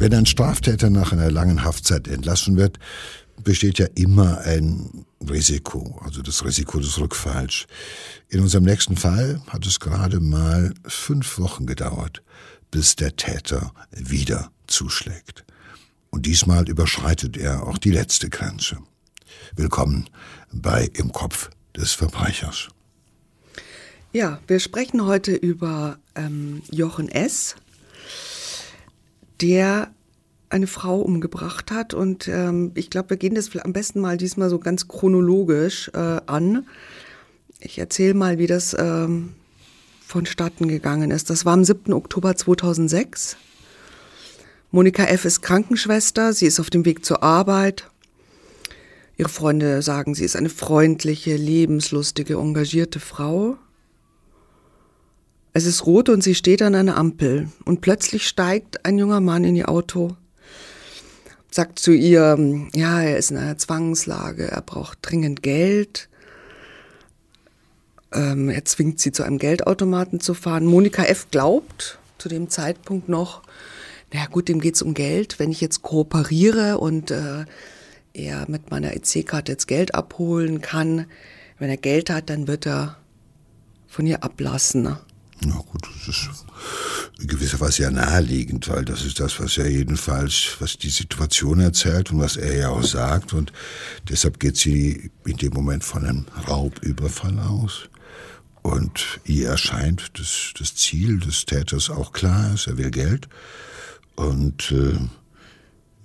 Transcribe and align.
Wenn 0.00 0.14
ein 0.14 0.26
Straftäter 0.26 0.90
nach 0.90 1.10
einer 1.10 1.28
langen 1.28 1.64
Haftzeit 1.64 2.06
entlassen 2.06 2.56
wird, 2.56 2.78
besteht 3.42 3.80
ja 3.80 3.86
immer 3.96 4.38
ein 4.42 5.04
Risiko, 5.28 6.00
also 6.04 6.22
das 6.22 6.44
Risiko 6.44 6.78
des 6.78 7.00
Rückfalls. 7.00 7.66
In 8.28 8.38
unserem 8.38 8.62
nächsten 8.62 8.96
Fall 8.96 9.42
hat 9.48 9.66
es 9.66 9.80
gerade 9.80 10.20
mal 10.20 10.72
fünf 10.84 11.40
Wochen 11.40 11.66
gedauert, 11.66 12.22
bis 12.70 12.94
der 12.94 13.16
Täter 13.16 13.72
wieder 13.90 14.52
zuschlägt. 14.68 15.44
Und 16.10 16.26
diesmal 16.26 16.68
überschreitet 16.68 17.36
er 17.36 17.66
auch 17.66 17.78
die 17.78 17.90
letzte 17.90 18.30
Grenze. 18.30 18.78
Willkommen 19.56 20.08
bei 20.52 20.88
Im 20.94 21.10
Kopf 21.10 21.50
des 21.76 21.92
Verbrechers. 21.92 22.68
Ja, 24.12 24.38
wir 24.46 24.60
sprechen 24.60 25.04
heute 25.06 25.32
über 25.32 25.98
ähm, 26.14 26.62
Jochen 26.70 27.08
S., 27.08 27.56
der 29.40 29.90
eine 30.50 30.66
Frau 30.66 31.00
umgebracht 31.00 31.70
hat. 31.70 31.94
Und 31.94 32.28
ähm, 32.28 32.72
ich 32.74 32.90
glaube, 32.90 33.10
wir 33.10 33.16
gehen 33.16 33.34
das 33.34 33.54
am 33.56 33.72
besten 33.72 34.00
mal 34.00 34.16
diesmal 34.16 34.50
so 34.50 34.58
ganz 34.58 34.88
chronologisch 34.88 35.90
äh, 35.94 36.20
an. 36.26 36.66
Ich 37.60 37.78
erzähle 37.78 38.14
mal, 38.14 38.38
wie 38.38 38.46
das 38.46 38.74
ähm, 38.78 39.34
vonstatten 40.06 40.68
gegangen 40.68 41.10
ist. 41.10 41.28
Das 41.30 41.44
war 41.44 41.52
am 41.52 41.64
7. 41.64 41.92
Oktober 41.92 42.36
2006. 42.36 43.36
Monika 44.70 45.04
F. 45.04 45.24
ist 45.24 45.40
Krankenschwester, 45.40 46.32
sie 46.32 46.46
ist 46.46 46.60
auf 46.60 46.70
dem 46.70 46.84
Weg 46.84 47.04
zur 47.04 47.22
Arbeit. 47.22 47.88
Ihre 49.16 49.30
Freunde 49.30 49.82
sagen, 49.82 50.14
sie 50.14 50.24
ist 50.24 50.36
eine 50.36 50.50
freundliche, 50.50 51.36
lebenslustige, 51.36 52.34
engagierte 52.34 53.00
Frau. 53.00 53.56
Es 55.58 55.66
ist 55.66 55.86
rot 55.86 56.08
und 56.08 56.22
sie 56.22 56.36
steht 56.36 56.62
an 56.62 56.76
einer 56.76 56.96
Ampel 56.96 57.48
und 57.64 57.80
plötzlich 57.80 58.28
steigt 58.28 58.86
ein 58.86 58.96
junger 58.96 59.18
Mann 59.18 59.42
in 59.42 59.56
ihr 59.56 59.68
Auto, 59.68 60.14
sagt 61.50 61.80
zu 61.80 61.90
ihr, 61.90 62.38
ja, 62.76 63.02
er 63.02 63.18
ist 63.18 63.32
in 63.32 63.38
einer 63.38 63.58
Zwangslage, 63.58 64.52
er 64.52 64.62
braucht 64.62 64.98
dringend 65.02 65.42
Geld. 65.42 66.08
Ähm, 68.12 68.50
er 68.50 68.64
zwingt 68.66 69.00
sie 69.00 69.10
zu 69.10 69.24
einem 69.24 69.38
Geldautomaten 69.38 70.20
zu 70.20 70.32
fahren. 70.32 70.64
Monika 70.64 71.02
F. 71.02 71.26
glaubt 71.32 71.98
zu 72.18 72.28
dem 72.28 72.48
Zeitpunkt 72.50 73.08
noch, 73.08 73.42
naja 74.12 74.26
gut, 74.26 74.48
dem 74.48 74.60
geht 74.60 74.76
es 74.76 74.82
um 74.82 74.94
Geld. 74.94 75.40
Wenn 75.40 75.50
ich 75.50 75.60
jetzt 75.60 75.82
kooperiere 75.82 76.78
und 76.78 77.10
äh, 77.10 77.46
er 78.12 78.48
mit 78.48 78.70
meiner 78.70 78.94
EC-Karte 78.94 79.50
jetzt 79.50 79.66
Geld 79.66 79.96
abholen 79.96 80.60
kann, 80.60 81.06
wenn 81.58 81.68
er 81.68 81.78
Geld 81.78 82.10
hat, 82.10 82.30
dann 82.30 82.46
wird 82.46 82.64
er 82.64 82.96
von 83.88 84.06
ihr 84.06 84.22
ablassen. 84.22 84.96
Na 85.44 85.56
gut, 85.56 85.82
das 85.82 86.08
ist 86.08 86.28
in 87.20 87.28
gewisser 87.28 87.60
Weise 87.60 87.82
ja 87.82 87.90
naheliegend, 87.90 88.68
weil 88.68 88.84
das 88.84 89.04
ist 89.04 89.20
das, 89.20 89.38
was 89.38 89.56
er 89.56 89.70
jedenfalls, 89.70 90.56
was 90.58 90.78
die 90.78 90.88
Situation 90.88 91.60
erzählt 91.60 92.10
und 92.10 92.20
was 92.20 92.36
er 92.36 92.56
ja 92.56 92.68
auch 92.70 92.82
sagt. 92.82 93.32
Und 93.32 93.52
deshalb 94.08 94.40
geht 94.40 94.56
sie 94.56 95.10
in 95.24 95.36
dem 95.36 95.52
Moment 95.52 95.84
von 95.84 96.04
einem 96.04 96.26
Raubüberfall 96.48 97.38
aus. 97.38 97.88
Und 98.62 99.20
ihr 99.24 99.48
erscheint 99.48 100.10
das, 100.18 100.52
das 100.58 100.74
Ziel 100.74 101.20
des 101.20 101.44
Täters 101.44 101.88
auch 101.88 102.12
klar 102.12 102.54
ist, 102.54 102.66
er 102.66 102.76
will 102.76 102.90
Geld. 102.90 103.28
Und 104.16 104.72
äh, 104.72 104.98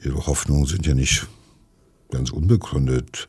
ihre 0.05 0.27
Hoffnungen 0.27 0.67
sind 0.67 0.85
ja 0.85 0.93
nicht 0.93 1.25
ganz 2.11 2.29
unbegründet. 2.29 3.27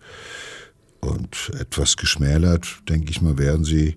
Und 1.01 1.51
etwas 1.59 1.97
geschmälert, 1.97 2.67
denke 2.89 3.11
ich 3.11 3.21
mal, 3.21 3.37
werden 3.39 3.65
sie 3.65 3.97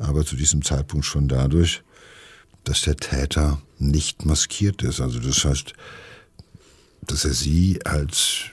aber 0.00 0.24
zu 0.24 0.36
diesem 0.36 0.62
Zeitpunkt 0.64 1.06
schon 1.06 1.28
dadurch, 1.28 1.82
dass 2.64 2.82
der 2.82 2.96
Täter 2.96 3.60
nicht 3.78 4.26
maskiert 4.26 4.82
ist. 4.82 5.00
Also 5.00 5.20
das 5.20 5.44
heißt, 5.44 5.72
dass 7.02 7.24
er 7.24 7.32
sie 7.32 7.80
als 7.84 8.50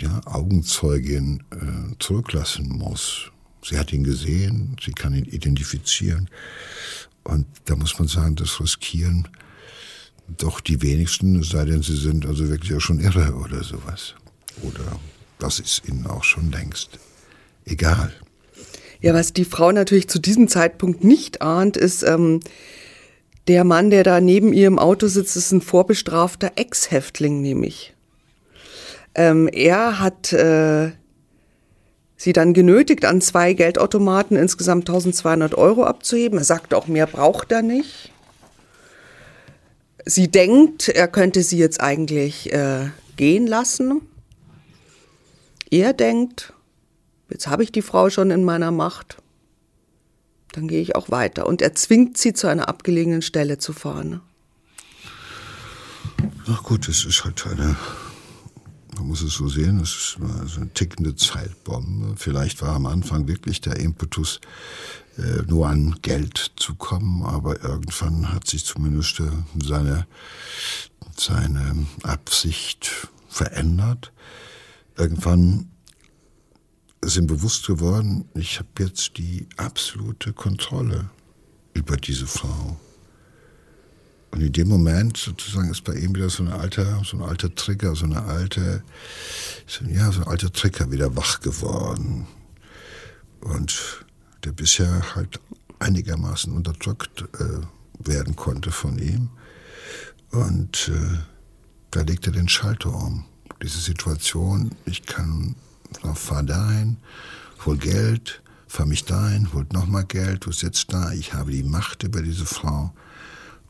ja, 0.00 0.20
Augenzeugin 0.26 1.42
äh, 1.50 1.94
zurücklassen 1.98 2.68
muss. 2.68 3.30
Sie 3.62 3.78
hat 3.78 3.92
ihn 3.92 4.04
gesehen, 4.04 4.76
sie 4.82 4.92
kann 4.92 5.14
ihn 5.14 5.24
identifizieren. 5.24 6.30
Und 7.24 7.46
da 7.66 7.76
muss 7.76 7.98
man 7.98 8.08
sagen, 8.08 8.36
das 8.36 8.60
Riskieren 8.60 9.28
doch 10.36 10.60
die 10.60 10.80
wenigsten, 10.82 11.40
es 11.40 11.50
sei 11.50 11.64
denn, 11.64 11.82
sie 11.82 11.96
sind 11.96 12.26
also 12.26 12.48
wirklich 12.48 12.74
auch 12.74 12.80
schon 12.80 13.00
irre 13.00 13.34
oder 13.34 13.64
sowas. 13.64 14.14
Oder 14.62 14.98
das 15.38 15.58
ist 15.58 15.88
ihnen 15.88 16.06
auch 16.06 16.24
schon 16.24 16.50
längst 16.50 16.98
egal. 17.70 18.12
Ja, 19.00 19.14
was 19.14 19.32
die 19.32 19.44
Frau 19.44 19.70
natürlich 19.70 20.08
zu 20.08 20.18
diesem 20.18 20.48
Zeitpunkt 20.48 21.04
nicht 21.04 21.40
ahnt, 21.40 21.76
ist, 21.76 22.02
ähm, 22.02 22.40
der 23.46 23.64
Mann, 23.64 23.90
der 23.90 24.04
da 24.04 24.20
neben 24.20 24.52
ihr 24.52 24.66
im 24.66 24.78
Auto 24.78 25.06
sitzt, 25.06 25.36
ist 25.36 25.52
ein 25.52 25.62
vorbestrafter 25.62 26.52
Ex-Häftling, 26.56 27.40
nämlich. 27.40 27.94
Ähm, 29.14 29.48
er 29.48 30.00
hat 30.00 30.32
äh, 30.32 30.90
sie 32.16 32.32
dann 32.32 32.52
genötigt, 32.52 33.04
an 33.06 33.20
zwei 33.20 33.54
Geldautomaten 33.54 34.36
insgesamt 34.36 34.88
1200 34.88 35.54
Euro 35.54 35.84
abzuheben. 35.84 36.38
Er 36.38 36.44
sagt 36.44 36.74
auch, 36.74 36.88
mehr 36.88 37.06
braucht 37.06 37.50
er 37.52 37.62
nicht. 37.62 38.12
Sie 40.04 40.28
denkt, 40.28 40.88
er 40.88 41.08
könnte 41.08 41.42
sie 41.42 41.58
jetzt 41.58 41.80
eigentlich 41.80 42.52
äh, 42.52 42.90
gehen 43.16 43.46
lassen. 43.46 44.02
Er 45.70 45.92
denkt, 45.92 46.52
jetzt 47.30 47.46
habe 47.48 47.62
ich 47.62 47.72
die 47.72 47.82
Frau 47.82 48.10
schon 48.10 48.30
in 48.30 48.44
meiner 48.44 48.70
Macht, 48.70 49.18
dann 50.52 50.68
gehe 50.68 50.80
ich 50.80 50.96
auch 50.96 51.10
weiter. 51.10 51.46
Und 51.46 51.62
er 51.62 51.74
zwingt 51.74 52.16
sie 52.18 52.32
zu 52.32 52.46
einer 52.46 52.68
abgelegenen 52.68 53.22
Stelle 53.22 53.58
zu 53.58 53.72
fahren. 53.72 54.20
Ach 56.50 56.62
gut, 56.62 56.88
es 56.88 57.04
ist 57.04 57.24
halt 57.24 57.46
eine, 57.46 57.76
man 58.96 59.08
muss 59.08 59.22
es 59.22 59.34
so 59.34 59.48
sehen, 59.48 59.80
es 59.80 60.16
ist 60.16 60.56
eine 60.56 60.72
tickende 60.72 61.14
Zeitbombe. 61.14 62.14
Vielleicht 62.16 62.62
war 62.62 62.74
am 62.74 62.86
Anfang 62.86 63.28
wirklich 63.28 63.60
der 63.60 63.76
Impetus, 63.76 64.40
äh, 65.18 65.42
nur 65.46 65.68
an 65.68 65.96
Geld 66.00 66.52
zu 66.56 66.74
kommen, 66.74 67.22
aber 67.22 67.62
irgendwann 67.62 68.32
hat 68.32 68.46
sich 68.46 68.64
zumindest 68.64 69.20
äh, 69.20 69.24
seine, 69.62 70.06
seine 71.16 71.86
Absicht 72.02 73.08
verändert. 73.28 74.12
Irgendwann 74.96 75.68
ihm 77.16 77.26
bewusst 77.26 77.66
geworden, 77.66 78.28
ich 78.34 78.58
habe 78.58 78.68
jetzt 78.78 79.16
die 79.18 79.46
absolute 79.56 80.32
Kontrolle 80.32 81.10
über 81.74 81.96
diese 81.96 82.26
Frau. 82.26 82.78
Und 84.30 84.42
in 84.42 84.52
dem 84.52 84.68
Moment 84.68 85.16
sozusagen 85.16 85.70
ist 85.70 85.84
bei 85.84 85.94
ihm 85.94 86.14
wieder 86.14 86.28
so 86.28 86.42
ein 86.42 86.52
alter, 86.52 87.02
so 87.04 87.16
ein 87.16 87.22
alter 87.22 87.54
Trigger, 87.54 87.94
so 87.94 88.04
eine 88.04 88.22
alte, 88.24 88.82
ja, 89.90 90.12
so 90.12 90.20
ein 90.20 90.26
alter 90.26 90.52
Trigger 90.52 90.90
wieder 90.90 91.16
wach 91.16 91.40
geworden. 91.40 92.26
Und 93.40 94.04
der 94.44 94.52
bisher 94.52 95.14
halt 95.14 95.40
einigermaßen 95.78 96.52
unterdrückt 96.52 97.24
äh, 97.40 98.06
werden 98.06 98.36
konnte 98.36 98.70
von 98.70 98.98
ihm. 98.98 99.30
Und 100.30 100.88
äh, 100.88 101.18
da 101.90 102.02
legt 102.02 102.26
er 102.26 102.32
den 102.32 102.48
Schalter 102.48 102.92
um. 102.92 103.24
Diese 103.62 103.80
Situation, 103.80 104.72
ich 104.84 105.06
kann 105.06 105.56
fahr 106.14 106.42
dahin, 106.42 106.98
hol 107.64 107.76
Geld, 107.76 108.42
fahr 108.66 108.86
mich 108.86 109.04
dahin, 109.04 109.52
hol 109.52 109.66
nochmal 109.72 110.04
Geld, 110.04 110.46
du 110.46 110.52
sitzt 110.52 110.92
da, 110.92 111.12
ich 111.12 111.34
habe 111.34 111.50
die 111.50 111.62
Macht 111.62 112.02
über 112.02 112.22
diese 112.22 112.46
Frau 112.46 112.92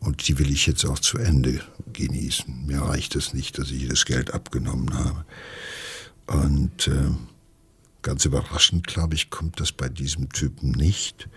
und 0.01 0.27
die 0.29 0.39
will 0.39 0.51
ich 0.51 0.67
jetzt 0.67 0.85
auch 0.85 0.99
zu 0.99 1.19
Ende 1.19 1.61
genießen. 1.93 2.67
Mir 2.67 2.83
reicht 2.83 3.17
es 3.17 3.35
nicht, 3.35 3.59
dass 3.59 3.71
ich 3.71 3.83
ihr 3.83 3.89
das 3.89 4.05
Geld 4.05 4.33
abgenommen 4.33 4.95
habe. 4.95 5.25
Und 6.27 6.89
äh, 6.89 7.11
ganz 8.03 8.25
überraschend, 8.25 8.87
glaube 8.87 9.15
ich, 9.15 9.31
kommt 9.31 9.61
das 9.61 9.73
bei 9.73 9.89
diesem 9.89 10.29
Typen 10.29 10.71
nicht. 10.73 11.29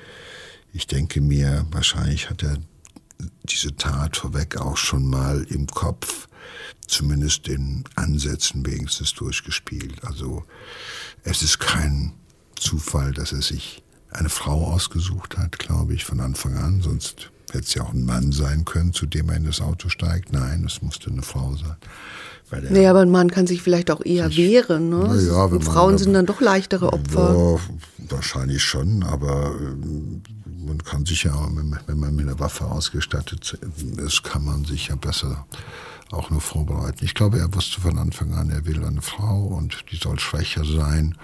Ich 0.74 0.88
denke 0.88 1.22
mir, 1.22 1.66
wahrscheinlich 1.72 2.30
hat 2.30 2.44
er 2.44 2.58
diese 3.44 3.76
Tat 3.76 4.18
vorweg 4.18 4.58
auch 4.58 4.78
schon 4.78 5.10
mal 5.10 5.44
im 5.50 5.68
Kopf 5.68 6.28
zumindest 6.88 7.48
in 7.48 7.84
Ansätzen 7.96 8.66
wenigstens 8.66 9.14
durchgespielt. 9.14 10.04
Also 10.04 10.44
es 11.24 11.42
ist 11.42 11.60
kein 11.60 12.14
Zufall, 12.56 13.14
dass 13.14 13.32
er 13.32 13.42
sich 13.42 13.84
eine 14.12 14.30
Frau 14.30 14.68
ausgesucht 14.68 15.38
hat, 15.38 15.58
glaube 15.58 15.94
ich, 15.94 16.06
von 16.06 16.20
Anfang 16.20 16.58
an. 16.58 16.82
Sonst 16.82 17.32
hätte 17.52 17.66
es 17.66 17.74
ja 17.74 17.84
auch 17.84 17.94
ein 17.94 18.06
Mann 18.06 18.32
sein 18.32 18.66
können, 18.66 18.94
zu 18.94 19.06
dem 19.06 19.30
er 19.30 19.38
in 19.38 19.46
das 19.46 19.62
Auto 19.62 19.90
steigt. 19.90 20.34
Nein, 20.34 20.64
es 20.66 20.82
musste 20.82 21.10
eine 21.10 21.22
Frau 21.22 21.56
sein. 21.56 21.78
Weil 22.50 22.68
nee, 22.70 22.86
aber 22.86 23.00
ein 23.00 23.10
Mann 23.10 23.32
kann 23.32 23.48
sich 23.48 23.62
vielleicht 23.62 23.90
auch 23.92 24.04
eher 24.04 24.36
wehren. 24.36 24.90
Ne? 24.90 25.28
Ja, 25.28 25.46
Und 25.46 25.64
Frauen 25.64 25.98
sind 25.98 26.14
dann 26.14 26.26
doch 26.26 26.42
leichtere 26.42 26.92
Opfer. 26.92 27.34
Ja, 27.34 28.10
wahrscheinlich 28.10 28.62
schon, 28.62 29.04
aber 29.04 29.56
ähm, 29.58 30.22
man 30.66 30.84
kann 30.84 31.06
sich 31.06 31.24
ja, 31.24 31.34
wenn 31.88 32.00
man 32.00 32.16
mit 32.16 32.28
einer 32.28 32.40
Waffe 32.40 32.66
ausgestattet 32.66 33.58
ist, 33.98 34.24
kann 34.24 34.44
man 34.44 34.66
sich 34.66 34.90
ja 34.90 34.96
besser 34.96 35.46
auch 36.14 36.30
nur 36.30 36.42
vorbereiten. 36.42 37.04
Ich 37.06 37.14
glaube, 37.14 37.40
er 37.40 37.54
wusste 37.54 37.82
von 37.82 37.98
Anfang 37.98 38.34
an, 38.34 38.50
er 38.50 38.66
will 38.66 38.84
eine 38.84 39.02
Frau 39.02 39.46
und 39.46 39.86
die 39.92 39.98
soll 39.98 40.20
schwächer 40.20 40.66
sein. 40.66 41.18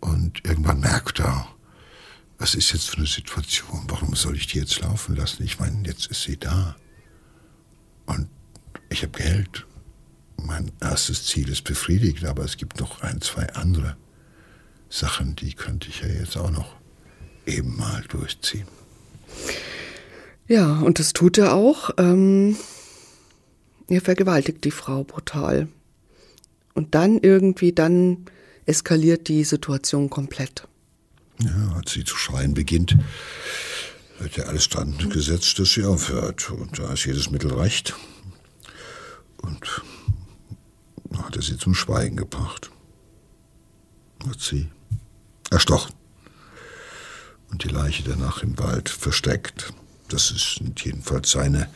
Und 0.00 0.44
irgendwann 0.44 0.80
merkt 0.80 1.20
er, 1.20 1.48
was 2.38 2.54
ist 2.54 2.72
jetzt 2.72 2.90
für 2.90 2.98
eine 2.98 3.06
Situation? 3.06 3.84
Warum 3.88 4.14
soll 4.14 4.36
ich 4.36 4.46
die 4.46 4.58
jetzt 4.58 4.80
laufen 4.80 5.16
lassen? 5.16 5.42
Ich 5.44 5.58
meine, 5.58 5.86
jetzt 5.86 6.06
ist 6.06 6.22
sie 6.22 6.36
da. 6.36 6.76
Und 8.04 8.28
ich 8.90 9.02
habe 9.02 9.18
Geld. 9.18 9.66
Mein 10.42 10.70
erstes 10.80 11.24
Ziel 11.24 11.48
ist 11.48 11.64
befriedigt, 11.64 12.24
aber 12.26 12.44
es 12.44 12.58
gibt 12.58 12.78
noch 12.78 13.00
ein, 13.00 13.20
zwei 13.22 13.46
andere 13.54 13.96
Sachen, 14.90 15.34
die 15.34 15.54
könnte 15.54 15.88
ich 15.88 16.02
ja 16.02 16.08
jetzt 16.08 16.36
auch 16.36 16.50
noch 16.50 16.74
eben 17.46 17.76
mal 17.76 18.02
durchziehen. 18.08 18.66
Ja, 20.46 20.78
und 20.80 20.98
das 20.98 21.12
tut 21.12 21.38
er 21.38 21.54
auch. 21.54 21.90
Ähm, 21.98 22.56
er 23.88 24.00
vergewaltigt 24.00 24.64
die 24.64 24.70
Frau 24.70 25.04
brutal. 25.04 25.68
Und 26.74 26.94
dann 26.94 27.18
irgendwie, 27.18 27.72
dann 27.72 28.26
eskaliert 28.66 29.28
die 29.28 29.44
Situation 29.44 30.10
komplett. 30.10 30.66
Ja, 31.40 31.74
als 31.76 31.92
sie 31.92 32.04
zu 32.04 32.16
schreien 32.16 32.54
beginnt, 32.54 32.96
wird 34.18 34.36
ja 34.36 34.44
alles 34.44 34.68
dran 34.68 34.96
gesetzt, 35.10 35.58
dass 35.58 35.72
sie 35.72 35.84
aufhört. 35.84 36.50
Und 36.50 36.78
da 36.78 36.92
ist 36.92 37.04
jedes 37.04 37.30
Mittel 37.30 37.52
recht. 37.52 37.94
Und 39.42 39.82
hat 41.16 41.36
er 41.36 41.42
sie 41.42 41.56
zum 41.56 41.74
Schweigen 41.74 42.16
gebracht. 42.16 42.70
Hat 44.26 44.40
sie 44.40 44.68
erstochen. 45.50 45.94
Und 47.50 47.64
die 47.64 47.68
Leiche 47.68 48.02
danach 48.02 48.42
im 48.42 48.58
Wald 48.58 48.88
versteckt. 48.88 49.72
Das 50.08 50.28
sind 50.28 50.84
jedenfalls 50.84 51.30
seine 51.30 51.68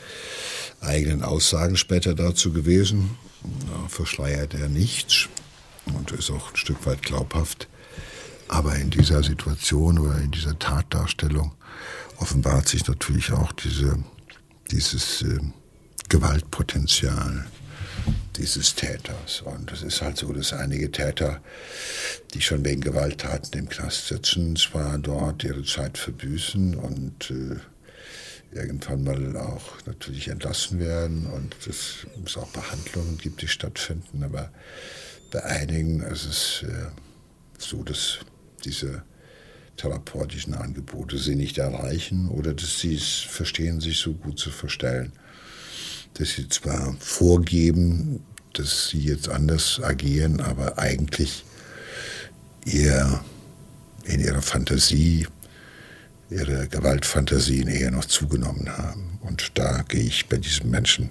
eigenen 0.81 1.23
Aussagen 1.23 1.77
später 1.77 2.15
dazu 2.15 2.53
gewesen. 2.53 3.17
Da 3.43 3.89
verschleiert 3.89 4.55
er 4.55 4.69
nichts 4.69 5.29
und 5.87 6.11
ist 6.13 6.31
auch 6.31 6.51
ein 6.51 6.57
Stück 6.57 6.87
weit 6.87 7.03
glaubhaft. 7.03 7.69
Aber 8.49 8.75
in 8.77 8.91
dieser 8.91 9.23
Situation 9.23 9.99
oder 9.99 10.19
in 10.19 10.31
dieser 10.31 10.59
Tatdarstellung 10.59 11.53
offenbart 12.19 12.69
sich 12.69 12.87
natürlich 12.87 13.33
auch 13.33 13.53
diese, 13.53 13.99
dieses 14.71 15.23
äh, 15.23 15.39
Gewaltpotenzial 16.09 17.47
dieses 18.37 18.75
Täters. 18.75 19.43
Und 19.43 19.71
es 19.73 19.83
ist 19.83 20.01
halt 20.01 20.17
so, 20.17 20.33
dass 20.33 20.53
einige 20.53 20.91
Täter, 20.91 21.41
die 22.35 22.41
schon 22.41 22.65
wegen 22.65 22.81
Gewalttaten 22.81 23.59
im 23.59 23.69
Knast 23.69 24.09
sitzen, 24.09 24.57
zwar 24.57 24.99
dort 24.99 25.45
ihre 25.45 25.65
Zeit 25.65 25.99
verbüßen 25.99 26.75
und 26.75 27.31
äh, 27.31 27.57
irgendwann 28.53 29.05
mal 29.05 29.37
auch 29.37 29.85
natürlich 29.87 30.29
entlassen 30.29 30.81
werden 30.81 31.27
und 31.27 31.55
es 31.67 32.07
auch 32.37 32.49
Behandlungen 32.49 33.19
gibt, 33.19 33.43
die 33.43 33.49
stattfinden. 33.49 34.23
Aber 34.23 34.51
bei 35.31 35.45
einigen 35.45 36.01
ist 36.03 36.25
es 36.25 36.63
äh, 36.69 36.87
so, 37.59 37.83
dass 37.83 38.19
diese 38.65 39.03
therapeutischen 39.77 40.55
Angebote 40.55 41.17
sie 41.17 41.37
nicht 41.37 41.59
erreichen 41.59 42.29
oder 42.29 42.53
dass 42.53 42.81
sie 42.81 42.95
es 42.95 43.21
verstehen, 43.21 43.81
sich 43.81 43.99
so 43.99 44.13
gut 44.13 44.39
zu 44.39 44.51
verstellen, 44.51 45.13
dass 46.15 46.31
sie 46.31 46.49
zwar 46.49 46.95
vorgeben, 46.99 48.25
dass 48.53 48.89
sie 48.89 49.01
jetzt 49.01 49.29
anders 49.29 49.81
agieren, 49.83 50.41
aber 50.41 50.79
eigentlich 50.79 51.45
ihr 52.67 53.25
in 54.05 54.21
ihrer 54.21 54.43
Fantasie 54.43 55.27
ihre 56.31 56.69
Gewaltfantasien 56.69 57.69
eher 57.69 57.91
noch 57.91 58.05
zugenommen 58.05 58.69
haben. 58.77 59.19
Und 59.21 59.59
da 59.59 59.83
gehe 59.83 60.03
ich 60.03 60.29
bei 60.29 60.37
diesem 60.37 60.71
Menschen 60.71 61.11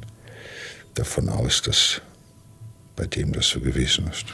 davon 0.94 1.30
aus, 1.30 1.62
dass 1.62 2.02
bei 2.96 3.06
dem 3.06 3.32
das 3.32 3.48
so 3.48 3.60
gewesen 3.60 4.08
ist. 4.08 4.26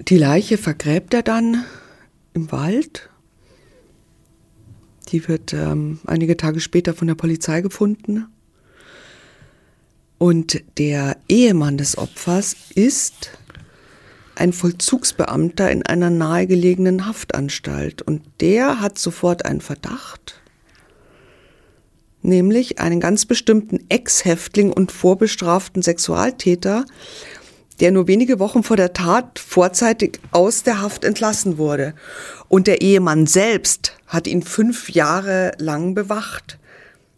Die 0.00 0.18
Leiche 0.18 0.58
vergräbt 0.58 1.14
er 1.14 1.22
dann 1.22 1.64
im 2.34 2.50
Wald. 2.52 3.08
Die 5.08 5.26
wird 5.28 5.52
ähm, 5.52 6.00
einige 6.06 6.36
Tage 6.36 6.60
später 6.60 6.94
von 6.94 7.08
der 7.08 7.14
Polizei 7.14 7.60
gefunden. 7.60 8.26
Und 10.18 10.62
der 10.78 11.16
Ehemann 11.28 11.76
des 11.76 11.98
Opfers 11.98 12.56
ist 12.74 13.30
ein 14.36 14.52
Vollzugsbeamter 14.52 15.70
in 15.70 15.84
einer 15.84 16.10
nahegelegenen 16.10 17.06
Haftanstalt 17.06 18.02
und 18.02 18.22
der 18.40 18.80
hat 18.80 18.98
sofort 18.98 19.44
einen 19.44 19.60
Verdacht, 19.60 20.40
nämlich 22.22 22.78
einen 22.78 23.00
ganz 23.00 23.26
bestimmten 23.26 23.84
Ex-Häftling 23.88 24.72
und 24.72 24.92
vorbestraften 24.92 25.82
Sexualtäter, 25.82 26.84
der 27.80 27.90
nur 27.90 28.08
wenige 28.08 28.38
Wochen 28.38 28.62
vor 28.62 28.76
der 28.76 28.92
Tat 28.92 29.38
vorzeitig 29.38 30.20
aus 30.30 30.62
der 30.62 30.80
Haft 30.80 31.04
entlassen 31.04 31.58
wurde. 31.58 31.94
Und 32.48 32.66
der 32.66 32.80
Ehemann 32.80 33.26
selbst 33.26 33.92
hat 34.06 34.26
ihn 34.26 34.42
fünf 34.42 34.90
Jahre 34.90 35.52
lang 35.58 35.94
bewacht. 35.94 36.58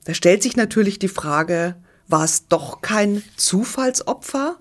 Da 0.04 0.14
stellt 0.14 0.42
sich 0.42 0.56
natürlich 0.56 0.98
die 0.98 1.08
Frage, 1.08 1.76
war 2.08 2.24
es 2.24 2.48
doch 2.48 2.80
kein 2.80 3.22
Zufallsopfer? 3.36 4.56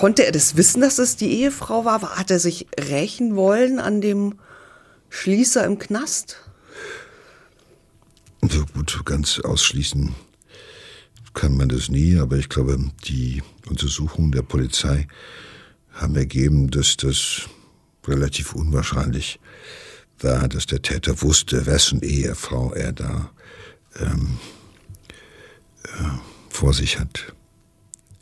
Konnte 0.00 0.24
er 0.24 0.32
das 0.32 0.56
wissen, 0.56 0.80
dass 0.80 0.98
es 0.98 1.16
die 1.16 1.30
Ehefrau 1.30 1.84
war? 1.84 2.16
Hat 2.16 2.30
er 2.30 2.38
sich 2.38 2.66
rächen 2.80 3.36
wollen 3.36 3.78
an 3.78 4.00
dem 4.00 4.38
Schließer 5.10 5.62
im 5.66 5.78
Knast? 5.78 6.38
So 8.40 8.64
gut, 8.64 9.02
ganz 9.04 9.40
ausschließen 9.40 10.14
kann 11.34 11.54
man 11.54 11.68
das 11.68 11.90
nie, 11.90 12.16
aber 12.16 12.38
ich 12.38 12.48
glaube, 12.48 12.78
die 13.04 13.42
Untersuchungen 13.68 14.32
der 14.32 14.40
Polizei 14.40 15.06
haben 15.92 16.16
ergeben, 16.16 16.70
dass 16.70 16.96
das 16.96 17.42
relativ 18.06 18.54
unwahrscheinlich 18.54 19.38
war, 20.18 20.48
dass 20.48 20.64
der 20.64 20.80
Täter 20.80 21.20
wusste, 21.20 21.66
wessen 21.66 22.00
Ehefrau 22.00 22.72
er 22.72 22.94
da 22.94 23.30
ähm, 23.98 24.38
äh, 25.84 25.88
vor 26.48 26.72
sich 26.72 26.98
hat. 26.98 27.34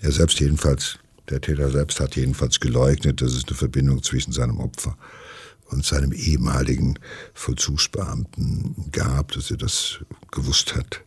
Er 0.00 0.10
selbst 0.10 0.40
jedenfalls 0.40 0.98
der 1.30 1.40
Täter 1.40 1.70
selbst 1.70 2.00
hat 2.00 2.16
jedenfalls 2.16 2.60
geleugnet, 2.60 3.20
dass 3.20 3.32
es 3.32 3.46
eine 3.46 3.56
Verbindung 3.56 4.02
zwischen 4.02 4.32
seinem 4.32 4.58
Opfer 4.60 4.96
und 5.70 5.84
seinem 5.84 6.12
ehemaligen 6.12 6.98
Vollzugsbeamten 7.34 8.90
gab, 8.92 9.32
dass 9.32 9.50
er 9.50 9.58
das 9.58 9.98
gewusst 10.30 10.74
hat. 10.74 11.02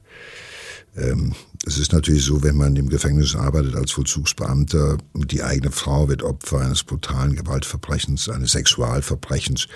Ähm, 0.97 1.33
es 1.65 1.77
ist 1.77 1.94
natürlich 1.94 2.25
so, 2.25 2.44
wenn 2.44 2.57
man 2.57 2.75
im 2.75 2.89
Gefängnis 2.89 3.35
arbeitet 3.35 3.75
als 3.75 3.91
Vollzugsbeamter, 3.91 4.97
die 5.13 5.41
eigene 5.41 5.71
Frau 5.71 6.09
wird 6.09 6.21
Opfer 6.21 6.59
eines 6.59 6.83
brutalen 6.83 7.35
Gewaltverbrechens, 7.35 8.29
eines 8.29 8.51
Sexualverbrechens, 8.51 9.68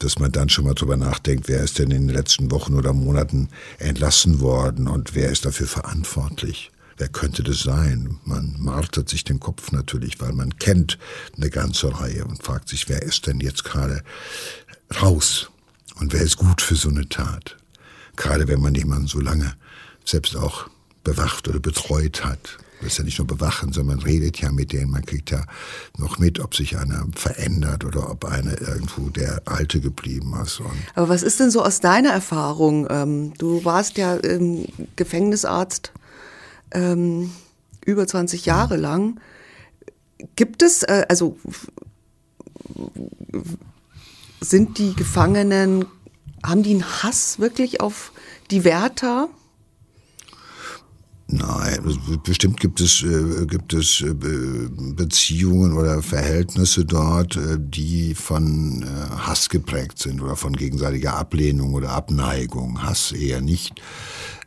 dass 0.00 0.18
man 0.18 0.32
dann 0.32 0.48
schon 0.48 0.64
mal 0.64 0.74
drüber 0.74 0.96
nachdenkt, 0.96 1.48
wer 1.48 1.62
ist 1.62 1.78
denn 1.78 1.90
in 1.90 2.08
den 2.08 2.16
letzten 2.16 2.50
Wochen 2.50 2.74
oder 2.74 2.92
Monaten 2.92 3.50
entlassen 3.78 4.40
worden 4.40 4.88
und 4.88 5.14
wer 5.14 5.30
ist 5.30 5.44
dafür 5.44 5.68
verantwortlich. 5.68 6.72
Wer 6.98 7.08
könnte 7.08 7.44
das 7.44 7.60
sein? 7.60 8.18
Man 8.24 8.56
martert 8.58 9.08
sich 9.08 9.22
den 9.22 9.38
Kopf 9.38 9.70
natürlich, 9.70 10.20
weil 10.20 10.32
man 10.32 10.58
kennt 10.58 10.98
eine 11.36 11.48
ganze 11.48 11.98
Reihe 11.98 12.24
und 12.24 12.42
fragt 12.42 12.68
sich, 12.68 12.88
wer 12.88 13.02
ist 13.02 13.26
denn 13.28 13.38
jetzt 13.40 13.64
gerade 13.64 14.02
raus? 15.00 15.50
Und 16.00 16.12
wer 16.12 16.22
ist 16.22 16.36
gut 16.36 16.60
für 16.60 16.74
so 16.74 16.88
eine 16.88 17.08
Tat? 17.08 17.56
Gerade 18.16 18.48
wenn 18.48 18.60
man 18.60 18.74
jemanden 18.74 19.06
so 19.06 19.20
lange 19.20 19.54
selbst 20.04 20.36
auch 20.36 20.68
bewacht 21.04 21.46
oder 21.48 21.60
betreut 21.60 22.24
hat. 22.24 22.58
Das 22.80 22.92
ist 22.92 22.98
ja 22.98 23.04
nicht 23.04 23.18
nur 23.18 23.26
bewachen, 23.26 23.72
sondern 23.72 23.96
man 23.96 24.04
redet 24.04 24.40
ja 24.40 24.52
mit 24.52 24.72
denen, 24.72 24.90
man 24.90 25.04
kriegt 25.04 25.30
ja 25.30 25.44
noch 25.96 26.18
mit, 26.18 26.38
ob 26.38 26.54
sich 26.54 26.76
einer 26.78 27.06
verändert 27.14 27.84
oder 27.84 28.08
ob 28.10 28.24
einer 28.24 28.60
irgendwo 28.60 29.08
der 29.08 29.42
Alte 29.46 29.80
geblieben 29.80 30.34
ist. 30.42 30.60
Und 30.60 30.70
Aber 30.94 31.08
was 31.08 31.22
ist 31.22 31.40
denn 31.40 31.50
so 31.50 31.64
aus 31.64 31.80
deiner 31.80 32.10
Erfahrung? 32.10 32.86
Ähm, 32.88 33.34
du 33.38 33.64
warst 33.64 33.98
ja 33.98 34.18
Gefängnisarzt 34.94 35.92
ähm, 36.72 37.30
über 37.84 38.06
20 38.06 38.46
Jahre 38.46 38.76
lang. 38.76 39.20
Gibt 40.36 40.62
es, 40.62 40.82
äh, 40.82 41.06
also 41.08 41.38
sind 44.40 44.78
die 44.78 44.94
Gefangenen, 44.94 45.86
haben 46.44 46.62
die 46.62 46.70
einen 46.70 47.02
Hass 47.02 47.38
wirklich 47.38 47.80
auf 47.80 48.12
die 48.50 48.64
Wärter? 48.64 49.28
Nein, 51.30 51.78
bestimmt 52.24 52.58
gibt 52.58 52.80
es, 52.80 53.02
äh, 53.02 53.44
gibt 53.44 53.74
es 53.74 54.00
äh, 54.00 54.14
Beziehungen 54.14 55.74
oder 55.74 56.02
Verhältnisse 56.02 56.86
dort, 56.86 57.36
äh, 57.36 57.58
die 57.60 58.14
von 58.14 58.82
äh, 58.82 58.86
Hass 59.14 59.50
geprägt 59.50 59.98
sind 59.98 60.22
oder 60.22 60.36
von 60.36 60.56
gegenseitiger 60.56 61.16
Ablehnung 61.16 61.74
oder 61.74 61.90
Abneigung. 61.90 62.82
Hass 62.82 63.12
eher 63.12 63.42
nicht. 63.42 63.74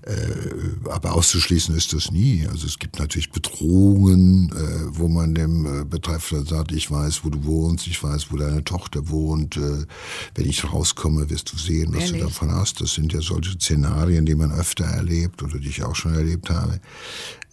Äh, 0.04 0.90
aber 0.90 1.14
auszuschließen 1.14 1.76
ist 1.76 1.94
das 1.94 2.12
nie. 2.12 2.48
Also 2.48 2.66
es 2.66 2.80
gibt 2.80 2.98
natürlich 2.98 3.32
Bedrohungen, 3.32 4.52
äh, 4.52 4.98
wo 4.98 5.08
man 5.08 5.36
dem 5.36 5.66
äh, 5.66 5.86
Betreffenden 5.86 6.48
sagt, 6.48 6.72
ich 6.72 6.90
weiß, 6.90 7.24
wo 7.24 7.30
du 7.30 7.46
wohnst, 7.46 7.86
ich 7.86 8.02
weiß, 8.02 8.32
wo 8.32 8.38
deine 8.38 8.64
Tochter 8.64 9.10
wohnt. 9.10 9.58
Äh, 9.58 9.86
wenn 10.34 10.50
ich 10.50 10.64
rauskomme, 10.64 11.30
wirst 11.30 11.54
du 11.54 11.58
sehen, 11.58 11.94
was 11.94 12.06
Ehrlich? 12.06 12.22
du 12.22 12.28
davon 12.28 12.52
hast. 12.52 12.82
Das 12.82 12.96
sind 12.96 13.14
ja 13.14 13.22
solche 13.22 13.54
Szenarien, 13.54 14.26
die 14.26 14.36
man 14.36 14.52
öfter 14.52 14.86
erlebt 14.86 15.44
oder 15.44 15.60
die 15.60 15.70
ich 15.70 15.84
auch 15.84 15.96
schon 15.96 16.16
erlebt 16.16 16.50
habe, 16.50 16.80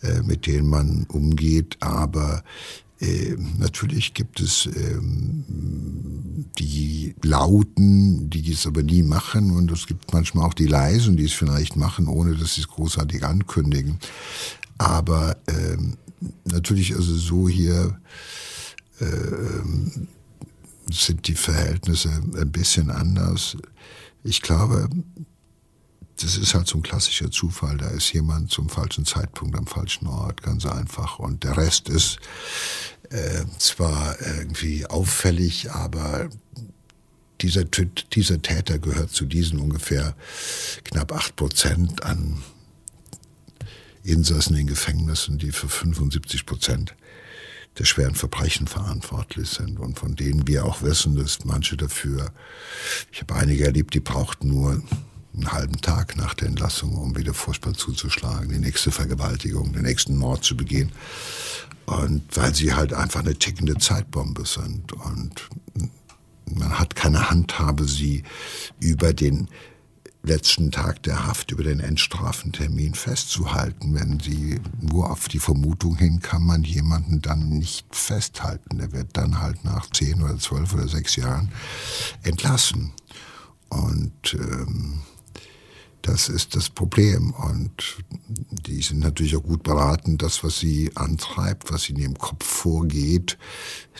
äh, 0.02 0.22
mit 0.22 0.46
denen 0.46 0.68
man 0.68 1.04
umgeht. 1.08 1.76
Aber 1.80 2.42
äh, 3.00 3.36
natürlich 3.58 4.14
gibt 4.14 4.40
es 4.40 4.66
ähm, 4.66 5.44
die 6.58 7.14
Lauten, 7.22 8.28
die 8.28 8.52
es 8.52 8.66
aber 8.66 8.82
nie 8.82 9.02
machen 9.02 9.52
und 9.52 9.70
es 9.70 9.86
gibt 9.86 10.12
manchmal 10.12 10.46
auch 10.46 10.54
die 10.54 10.66
Leisen, 10.66 11.16
die 11.16 11.24
es 11.24 11.32
vielleicht 11.32 11.76
machen, 11.76 12.08
ohne 12.08 12.34
dass 12.34 12.54
sie 12.54 12.62
es 12.62 12.68
großartig 12.68 13.24
ankündigen. 13.24 13.98
Aber 14.78 15.36
ähm, 15.46 15.96
natürlich 16.44 16.94
also 16.94 17.14
so 17.14 17.48
hier 17.48 18.00
äh, 19.00 19.06
sind 20.90 21.28
die 21.28 21.34
Verhältnisse 21.34 22.10
ein 22.10 22.50
bisschen 22.50 22.90
anders. 22.90 23.56
Ich 24.24 24.42
glaube, 24.42 24.88
das 26.22 26.36
ist 26.36 26.54
halt 26.54 26.66
so 26.66 26.78
ein 26.78 26.82
klassischer 26.82 27.30
Zufall. 27.30 27.76
Da 27.76 27.88
ist 27.88 28.12
jemand 28.12 28.50
zum 28.50 28.68
falschen 28.68 29.04
Zeitpunkt 29.04 29.56
am 29.56 29.66
falschen 29.66 30.06
Ort, 30.06 30.42
ganz 30.42 30.66
einfach. 30.66 31.18
Und 31.18 31.44
der 31.44 31.56
Rest 31.56 31.88
ist 31.88 32.18
äh, 33.10 33.44
zwar 33.58 34.20
irgendwie 34.20 34.86
auffällig, 34.86 35.70
aber 35.70 36.28
dieser, 37.40 37.64
dieser 37.64 38.42
Täter 38.42 38.78
gehört 38.78 39.10
zu 39.10 39.24
diesen 39.24 39.60
ungefähr 39.60 40.16
knapp 40.84 41.12
acht 41.12 41.36
Prozent 41.36 42.02
an 42.02 42.42
Insassen 44.02 44.56
in 44.56 44.66
Gefängnissen, 44.66 45.38
die 45.38 45.52
für 45.52 45.68
75 45.68 46.46
Prozent 46.46 46.94
der 47.78 47.84
schweren 47.84 48.16
Verbrechen 48.16 48.66
verantwortlich 48.66 49.50
sind 49.50 49.78
und 49.78 49.98
von 49.98 50.16
denen 50.16 50.48
wir 50.48 50.64
auch 50.64 50.82
wissen, 50.82 51.14
dass 51.14 51.44
manche 51.44 51.76
dafür, 51.76 52.32
ich 53.12 53.20
habe 53.20 53.36
einige 53.36 53.66
erlebt, 53.66 53.94
die 53.94 54.00
brauchten 54.00 54.48
nur 54.48 54.82
einen 55.38 55.52
halben 55.52 55.80
Tag 55.80 56.16
nach 56.16 56.34
der 56.34 56.48
Entlassung, 56.48 56.96
um 56.96 57.16
wieder 57.16 57.34
furchtbar 57.34 57.74
zuzuschlagen, 57.74 58.48
die 58.48 58.58
nächste 58.58 58.90
Vergewaltigung, 58.90 59.72
den 59.72 59.82
nächsten 59.82 60.16
Mord 60.16 60.44
zu 60.44 60.56
begehen. 60.56 60.92
Und 61.86 62.24
weil 62.36 62.54
sie 62.54 62.74
halt 62.74 62.92
einfach 62.92 63.20
eine 63.20 63.34
tickende 63.34 63.76
Zeitbombe 63.76 64.44
sind 64.44 64.92
und 64.92 65.48
man 66.54 66.78
hat 66.78 66.94
keine 66.94 67.30
Handhabe, 67.30 67.84
sie 67.84 68.24
über 68.80 69.12
den 69.12 69.48
letzten 70.22 70.70
Tag 70.70 71.02
der 71.04 71.26
Haft 71.26 71.50
über 71.50 71.62
den 71.62 71.80
Endstrafentermin 71.80 72.94
festzuhalten. 72.94 73.94
Wenn 73.94 74.20
sie 74.20 74.60
nur 74.80 75.10
auf 75.10 75.28
die 75.28 75.38
Vermutung 75.38 75.96
hin, 75.96 76.20
kann 76.20 76.44
man 76.44 76.64
jemanden 76.64 77.22
dann 77.22 77.48
nicht 77.48 77.86
festhalten. 77.94 78.78
Der 78.78 78.92
wird 78.92 79.16
dann 79.16 79.40
halt 79.40 79.64
nach 79.64 79.88
zehn 79.90 80.22
oder 80.22 80.38
zwölf 80.38 80.74
oder 80.74 80.88
sechs 80.88 81.16
Jahren 81.16 81.50
entlassen. 82.22 82.92
Und 83.68 84.34
ähm, 84.34 85.00
das 86.08 86.30
ist 86.30 86.56
das 86.56 86.70
Problem. 86.70 87.32
Und 87.32 87.98
die 88.66 88.80
sind 88.80 89.00
natürlich 89.00 89.36
auch 89.36 89.42
gut 89.42 89.62
beraten, 89.62 90.16
das, 90.16 90.42
was 90.42 90.58
sie 90.58 90.90
antreibt, 90.96 91.70
was 91.70 91.88
in 91.88 91.96
ihrem 91.96 92.16
Kopf 92.16 92.46
vorgeht, 92.46 93.38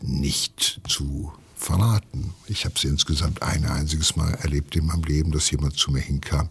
nicht 0.03 0.81
zu 0.89 1.33
verraten. 1.55 2.33
Ich 2.47 2.65
habe 2.65 2.75
es 2.77 2.85
insgesamt 2.85 3.43
ein 3.43 3.67
einziges 3.67 4.17
Mal 4.17 4.33
erlebt 4.35 4.75
in 4.77 4.87
meinem 4.87 5.03
Leben, 5.03 5.33
dass 5.33 5.51
jemand 5.51 5.77
zu 5.77 5.91
mir 5.91 6.01
hinkam 6.01 6.49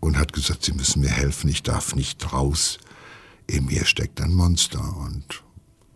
und 0.00 0.18
hat 0.18 0.32
gesagt, 0.32 0.64
Sie 0.64 0.72
müssen 0.72 1.00
mir 1.00 1.10
helfen, 1.10 1.48
ich 1.48 1.62
darf 1.62 1.94
nicht 1.94 2.32
raus. 2.32 2.78
In 3.46 3.66
mir 3.66 3.86
steckt 3.86 4.20
ein 4.20 4.34
Monster. 4.34 4.80
Und 4.98 5.42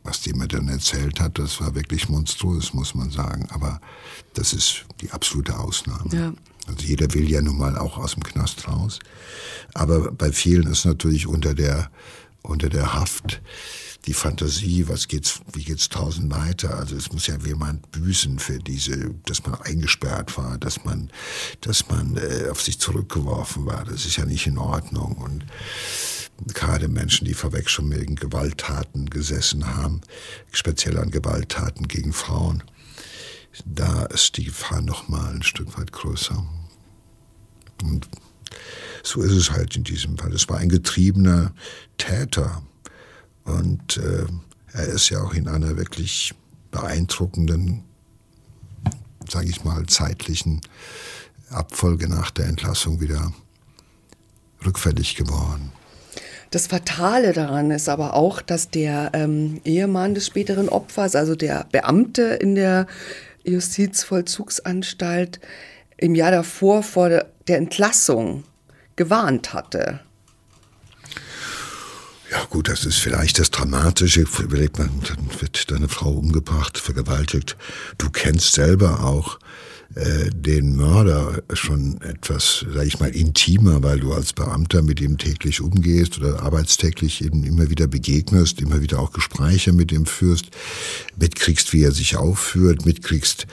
was 0.05 0.23
die 0.23 0.33
mir 0.33 0.49
dann 0.49 0.69
erzählt 0.69 1.21
hat, 1.21 1.39
das 1.39 1.61
war 1.61 1.75
wirklich 1.75 2.09
monströs, 2.09 2.73
muss 2.73 2.95
man 2.95 3.11
sagen. 3.11 3.47
Aber 3.51 3.81
das 4.35 4.55
ist 4.55 4.87
die 5.03 5.11
absolute 5.11 5.59
Ausnahme. 5.59 6.15
Ja. 6.15 6.33
Also 6.71 6.87
jeder 6.87 7.13
will 7.15 7.29
ja 7.29 7.43
nun 7.43 7.59
mal 7.59 7.77
auch 7.77 7.99
aus 7.99 8.15
dem 8.15 8.23
Knast 8.23 8.69
raus. 8.69 8.99
Aber 9.75 10.13
bei 10.13 10.33
vielen 10.33 10.67
ist 10.67 10.85
natürlich 10.85 11.27
unter 11.27 11.55
der, 11.55 11.91
unter 12.43 12.69
der 12.69 12.95
Haft 12.95 13.41
die 14.07 14.15
Fantasie, 14.15 14.89
was 14.89 15.09
geht's, 15.09 15.41
wie 15.53 15.65
geht's 15.65 15.89
tausend 15.89 16.33
weiter? 16.33 16.77
Also 16.79 16.97
es 16.97 17.13
muss 17.13 17.27
ja 17.27 17.37
jemand 17.37 17.91
büßen 17.91 18.39
für 18.39 18.59
diese, 18.59 19.15
dass 19.27 19.45
man 19.45 19.61
eingesperrt 19.61 20.39
war, 20.39 20.57
dass 20.57 20.85
man, 20.85 21.11
dass 21.61 21.89
man 21.89 22.17
äh, 22.17 22.49
auf 22.49 22.63
sich 22.63 22.79
zurückgeworfen 22.79 23.67
war. 23.67 23.85
Das 23.85 24.07
ist 24.07 24.17
ja 24.17 24.25
nicht 24.25 24.47
in 24.47 24.57
Ordnung. 24.57 25.17
Und 25.17 25.45
gerade 26.55 26.89
Menschen, 26.89 27.27
die 27.27 27.35
vorweg 27.35 27.69
schon 27.69 27.91
wegen 27.91 28.17
Gewalttaten 28.17 29.11
gesessen 29.11 29.77
haben, 29.77 30.01
speziell 30.51 30.99
an 30.99 31.11
Gewalttaten 31.11 31.87
gegen 31.87 32.15
Frauen, 32.15 32.63
da 33.67 34.05
ist 34.07 34.37
die 34.37 34.45
Gefahr 34.45 34.81
noch 34.81 35.09
mal 35.09 35.35
ein 35.35 35.43
Stück 35.43 35.77
weit 35.79 35.93
größer. 35.93 36.47
Und 37.83 38.09
so 39.03 39.23
ist 39.23 39.33
es 39.33 39.51
halt 39.51 39.77
in 39.77 39.85
diesem 39.85 40.19
Fall. 40.19 40.33
Es 40.33 40.49
war 40.49 40.59
ein 40.59 40.69
getriebener 40.69 41.53
Täter, 41.99 42.63
und 43.45 43.97
äh, 43.97 44.27
er 44.73 44.87
ist 44.87 45.09
ja 45.11 45.23
auch 45.23 45.35
in 45.35 45.49
einer 45.49 45.77
wirklich 45.77 46.35
beeindruckenden, 46.71 47.83
sage 49.29 49.49
ich 49.49 49.65
mal, 49.65 49.87
zeitlichen 49.87 50.61
Abfolge 51.51 52.09
nach 52.09 52.31
der 52.31 52.47
Entlassung 52.47 53.01
wieder 53.01 53.33
rückfällig 54.65 55.17
geworden. 55.17 55.73
Das 56.51 56.67
Fatale 56.67 57.33
daran 57.33 57.71
ist 57.71 57.89
aber 57.89 58.15
auch, 58.15 58.43
dass 58.43 58.71
der 58.71 59.11
ähm, 59.15 59.61
Ehemann 59.65 60.15
des 60.15 60.27
späteren 60.27 60.69
Opfers, 60.69 61.15
also 61.15 61.35
der 61.35 61.67
Beamte 61.71 62.23
in 62.23 62.57
der 62.57 62.87
Justizvollzugsanstalt, 63.45 65.41
im 66.01 66.15
Jahr 66.15 66.31
davor 66.31 66.83
vor 66.83 67.09
der 67.11 67.57
Entlassung 67.57 68.45
gewarnt 68.97 69.53
hatte. 69.53 70.01
Ja 72.31 72.45
gut, 72.49 72.69
das 72.69 72.85
ist 72.85 72.99
vielleicht 72.99 73.39
das 73.39 73.51
Dramatische. 73.51 74.25
Überlegt 74.39 74.79
man, 74.79 74.91
dann 75.09 75.41
wird 75.41 75.71
deine 75.71 75.89
Frau 75.89 76.11
umgebracht, 76.11 76.79
vergewaltigt. 76.79 77.57
Du 77.99 78.09
kennst 78.11 78.53
selber 78.53 79.05
auch 79.05 79.39
äh, 79.97 80.31
den 80.31 80.77
Mörder 80.77 81.43
schon 81.53 82.01
etwas, 82.03 82.65
sag 82.73 82.87
ich 82.87 83.01
mal, 83.01 83.11
intimer, 83.11 83.83
weil 83.83 83.99
du 83.99 84.13
als 84.13 84.33
Beamter 84.33 84.83
mit 84.83 85.01
ihm 85.01 85.19
täglich 85.19 85.61
umgehst 85.61 86.19
oder 86.19 86.43
arbeitstäglich 86.43 87.25
eben 87.25 87.43
immer 87.43 87.71
wieder 87.71 87.89
begegnest, 87.89 88.61
immer 88.61 88.81
wieder 88.83 89.01
auch 89.01 89.13
Gespräche 89.13 89.73
mit 89.73 89.91
ihm 89.91 90.07
führst, 90.07 90.51
mitkriegst, 91.19 91.73
wie 91.73 91.83
er 91.83 91.91
sich 91.91 92.17
aufführt, 92.17 92.87
mitkriegst, 92.87 93.49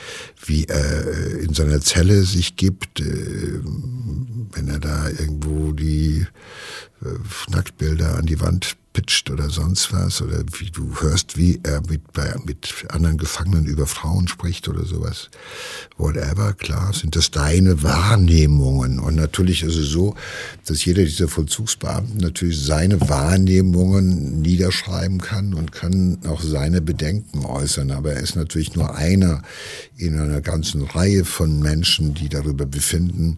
wie 0.46 0.66
er 0.66 1.08
äh, 1.08 1.44
in 1.44 1.56
seiner 1.56 1.82
Zelle 1.82 2.24
sich 2.24 2.56
gibt, 2.56 3.00
äh, 3.00 3.60
wenn 4.54 4.68
er 4.68 4.80
da 4.80 5.10
irgendwo 5.10 5.72
die 5.72 6.26
Nacktbilder 7.50 8.16
an 8.16 8.26
die 8.26 8.40
Wand 8.40 8.76
pitcht 8.98 9.30
oder 9.30 9.52
sonst 9.52 9.94
was 9.94 10.24
oder 10.24 10.44
wie 10.60 10.72
du 10.72 10.92
hörst, 11.02 11.38
wie 11.38 11.60
er 11.62 11.84
mit, 11.88 12.14
bei, 12.14 12.34
mit 12.46 12.74
anderen 12.90 13.20
Gefangenen 13.20 13.68
über 13.68 13.86
Frauen 13.86 14.28
spricht 14.28 14.68
oder 14.68 14.86
sowas. 14.86 15.30
Whatever, 15.98 16.54
klar, 16.54 16.94
sind 16.94 17.16
das 17.16 17.30
deine 17.30 17.84
Wahrnehmungen. 17.84 19.00
Und 19.00 19.14
natürlich 19.14 19.62
ist 19.62 19.76
es 19.76 19.90
so, 19.90 20.16
dass 20.66 20.84
jeder 20.84 21.04
dieser 21.04 21.28
Vollzugsbeamten 21.28 22.18
natürlich 22.18 22.60
seine 22.60 23.00
Wahrnehmungen 23.08 24.42
niederschreiben 24.42 25.22
kann 25.22 25.54
und 25.54 25.72
kann 25.72 26.18
auch 26.26 26.42
seine 26.42 26.82
Bedenken 26.82 27.46
äußern. 27.46 27.92
Aber 27.92 28.14
er 28.14 28.22
ist 28.22 28.36
natürlich 28.36 28.74
nur 28.76 28.96
einer 28.96 29.44
in 29.96 30.20
einer 30.20 30.42
ganzen 30.42 30.82
Reihe 30.82 31.24
von 31.24 31.60
Menschen, 31.60 32.16
die 32.16 32.30
darüber 32.30 32.66
befinden, 32.66 33.38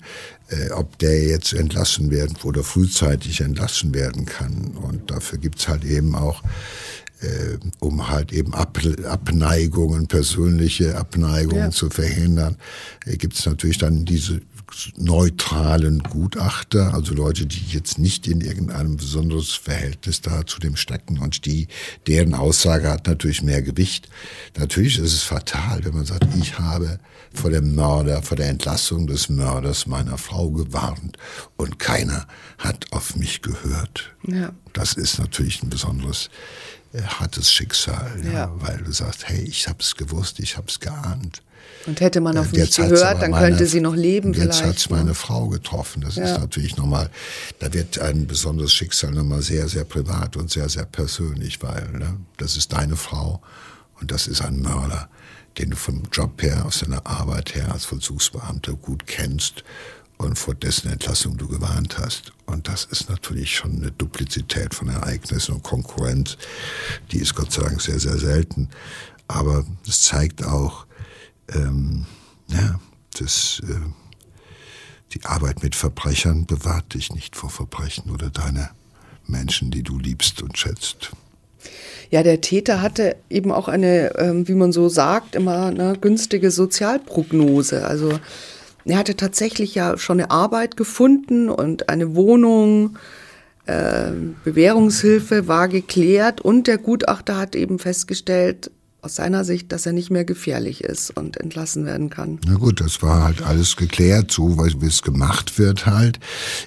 äh, 0.49 0.71
ob 0.71 0.97
der 0.99 1.23
jetzt 1.23 1.53
entlassen 1.53 2.11
werden 2.11 2.37
oder 2.43 2.63
frühzeitig 2.63 3.41
entlassen 3.41 3.93
werden 3.93 4.25
kann. 4.25 4.77
Und 4.81 5.11
dafür 5.11 5.37
gibt's 5.37 5.67
halt 5.67 5.83
eben 5.83 6.15
auch, 6.15 6.43
äh, 7.21 7.57
um 7.79 8.09
halt 8.09 8.31
eben 8.31 8.53
Ab 8.53 8.79
Abneigungen, 9.05 10.07
persönliche 10.07 10.97
Abneigungen 10.97 11.65
ja. 11.65 11.71
zu 11.71 11.89
verhindern, 11.89 12.57
äh, 13.05 13.17
gibt's 13.17 13.45
natürlich 13.45 13.77
dann 13.77 14.05
diese 14.05 14.41
neutralen 14.97 16.03
Gutachter, 16.03 16.93
also 16.93 17.13
Leute, 17.13 17.45
die 17.45 17.65
jetzt 17.69 17.97
nicht 17.97 18.27
in 18.27 18.41
irgendeinem 18.41 18.97
besonderes 18.97 19.53
Verhältnis 19.53 20.21
da 20.21 20.45
zu 20.45 20.59
dem 20.59 20.75
stecken 20.75 21.19
und 21.19 21.45
die, 21.45 21.67
deren 22.07 22.33
Aussage 22.33 22.89
hat 22.89 23.07
natürlich 23.07 23.41
mehr 23.41 23.61
Gewicht. 23.61 24.09
Natürlich 24.57 24.99
ist 24.99 25.13
es 25.13 25.23
fatal, 25.23 25.83
wenn 25.83 25.93
man 25.93 26.05
sagt, 26.05 26.27
ich 26.39 26.59
habe 26.59 26.99
vor 27.33 27.49
dem 27.49 27.75
Mörder, 27.75 28.21
vor 28.21 28.37
der 28.37 28.49
Entlassung 28.49 29.07
des 29.07 29.29
Mörders 29.29 29.87
meiner 29.87 30.17
Frau 30.17 30.49
gewarnt 30.49 31.17
und 31.57 31.79
keiner 31.79 32.27
hat 32.57 32.91
auf 32.91 33.15
mich 33.15 33.41
gehört. 33.41 34.15
Ja. 34.25 34.51
Das 34.73 34.93
ist 34.93 35.19
natürlich 35.19 35.63
ein 35.63 35.69
besonderes 35.69 36.29
äh, 36.93 37.01
hartes 37.01 37.51
Schicksal, 37.51 38.19
ja, 38.23 38.31
ja. 38.31 38.51
weil 38.55 38.77
du 38.79 38.91
sagst, 38.91 39.27
hey, 39.27 39.41
ich 39.43 39.67
habe 39.67 39.79
es 39.79 39.95
gewusst, 39.95 40.39
ich 40.39 40.57
habe 40.57 40.67
es 40.67 40.79
geahnt. 40.79 41.43
Und 41.85 42.01
hätte 42.01 42.21
man 42.21 42.37
auf 42.37 42.51
mich 42.51 42.75
gehört, 42.75 43.21
dann 43.21 43.31
meine, 43.31 43.47
könnte 43.47 43.65
sie 43.65 43.81
noch 43.81 43.95
leben. 43.95 44.33
Jetzt 44.33 44.63
hat 44.63 44.77
es 44.77 44.89
meine 44.89 45.13
Frau 45.13 45.47
getroffen. 45.47 46.01
Das 46.01 46.15
ja. 46.15 46.25
ist 46.25 46.39
natürlich 46.39 46.77
nochmal, 46.77 47.09
da 47.59 47.73
wird 47.73 47.99
ein 47.99 48.27
besonderes 48.27 48.73
Schicksal 48.73 49.11
nochmal 49.11 49.41
sehr, 49.41 49.67
sehr 49.67 49.85
privat 49.85 50.35
und 50.37 50.51
sehr, 50.51 50.69
sehr 50.69 50.85
persönlich, 50.85 51.61
weil 51.63 51.87
ne, 51.93 52.17
das 52.37 52.57
ist 52.57 52.73
deine 52.73 52.95
Frau 52.95 53.41
und 53.99 54.11
das 54.11 54.27
ist 54.27 54.41
ein 54.41 54.61
Mörder 54.61 55.09
den 55.57 55.71
du 55.71 55.75
vom 55.75 56.03
Job 56.11 56.41
her, 56.41 56.65
aus 56.65 56.79
deiner 56.79 57.05
Arbeit 57.05 57.55
her 57.55 57.71
als 57.71 57.85
Vollzugsbeamter 57.85 58.73
gut 58.73 59.07
kennst 59.07 59.63
und 60.17 60.37
vor 60.37 60.55
dessen 60.55 60.91
Entlassung 60.91 61.37
du 61.37 61.47
gewarnt 61.47 61.97
hast. 61.97 62.33
Und 62.45 62.67
das 62.67 62.85
ist 62.85 63.09
natürlich 63.09 63.55
schon 63.55 63.77
eine 63.77 63.91
Duplizität 63.91 64.73
von 64.73 64.89
Ereignissen 64.89 65.55
und 65.55 65.63
Konkurrenz, 65.63 66.37
die 67.11 67.19
ist 67.19 67.35
Gott 67.35 67.51
sei 67.51 67.63
Dank 67.63 67.81
sehr, 67.81 67.99
sehr 67.99 68.17
selten. 68.17 68.69
Aber 69.27 69.65
es 69.87 70.01
zeigt 70.01 70.43
auch, 70.43 70.85
ähm, 71.53 72.05
ja, 72.47 72.79
dass 73.19 73.61
äh, 73.63 73.73
die 75.13 75.25
Arbeit 75.25 75.63
mit 75.63 75.75
Verbrechern 75.75 76.45
bewahrt 76.45 76.93
dich 76.93 77.13
nicht 77.13 77.35
vor 77.35 77.49
Verbrechen 77.49 78.11
oder 78.11 78.29
deine 78.29 78.69
Menschen, 79.25 79.71
die 79.71 79.83
du 79.83 79.97
liebst 79.97 80.41
und 80.41 80.57
schätzt. 80.57 81.11
Ja, 82.09 82.23
der 82.23 82.41
Täter 82.41 82.81
hatte 82.81 83.15
eben 83.29 83.51
auch 83.51 83.67
eine, 83.67 84.17
ähm, 84.17 84.47
wie 84.47 84.55
man 84.55 84.71
so 84.71 84.89
sagt, 84.89 85.35
immer 85.35 85.67
eine 85.67 85.95
günstige 85.99 86.49
Sozialprognose. 86.51 87.85
Also 87.85 88.19
er 88.85 88.97
hatte 88.97 89.15
tatsächlich 89.15 89.75
ja 89.75 89.97
schon 89.97 90.19
eine 90.19 90.31
Arbeit 90.31 90.77
gefunden 90.77 91.49
und 91.49 91.89
eine 91.89 92.15
Wohnung. 92.15 92.97
Äh, 93.65 94.11
Bewährungshilfe 94.43 95.47
war 95.47 95.67
geklärt 95.67 96.41
und 96.41 96.65
der 96.65 96.79
Gutachter 96.79 97.37
hat 97.37 97.55
eben 97.55 97.77
festgestellt, 97.77 98.71
aus 99.01 99.15
seiner 99.15 99.45
Sicht, 99.45 99.71
dass 99.71 99.85
er 99.85 99.93
nicht 99.93 100.11
mehr 100.11 100.25
gefährlich 100.25 100.83
ist 100.83 101.15
und 101.15 101.37
entlassen 101.37 101.85
werden 101.85 102.09
kann. 102.09 102.39
Na 102.45 102.55
gut, 102.55 102.81
das 102.81 103.01
war 103.01 103.23
halt 103.23 103.41
alles 103.41 103.77
geklärt, 103.77 104.31
so 104.31 104.57
wie 104.57 104.85
es 104.85 105.01
gemacht 105.01 105.57
wird 105.57 105.85
halt. 105.85 106.19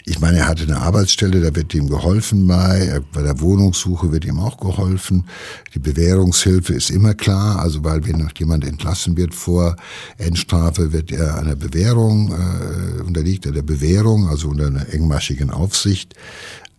Ich 0.07 0.19
meine, 0.21 0.39
er 0.39 0.49
hatte 0.49 0.63
eine 0.63 0.79
Arbeitsstelle, 0.79 1.41
da 1.41 1.55
wird 1.55 1.75
ihm 1.75 1.89
geholfen 1.89 2.47
bei, 2.47 3.01
bei 3.13 3.23
der 3.23 3.41
Wohnungssuche 3.41 4.13
wird 4.13 4.25
ihm 4.25 4.39
auch 4.39 4.59
geholfen. 4.59 5.27
Die 5.75 5.79
Bewährungshilfe 5.79 6.73
ist 6.73 6.91
immer 6.91 7.15
klar, 7.15 7.59
also 7.59 7.85
weil 7.85 8.07
wenn 8.07 8.19
noch 8.19 8.33
jemand 8.39 8.65
entlassen 8.65 9.17
wird 9.17 9.35
vor 9.35 9.77
Endstrafe, 10.17 10.93
wird 10.93 11.13
er 11.13 11.39
einer 11.39 11.57
Bewährung, 11.57 12.33
äh, 12.33 13.03
unterliegt 13.03 13.45
er 13.45 13.53
der 13.53 13.63
Bewährung, 13.63 14.29
also 14.29 14.49
unter 14.49 14.67
einer 14.69 14.89
engmaschigen 14.89 15.51
Aufsicht. 15.51 16.15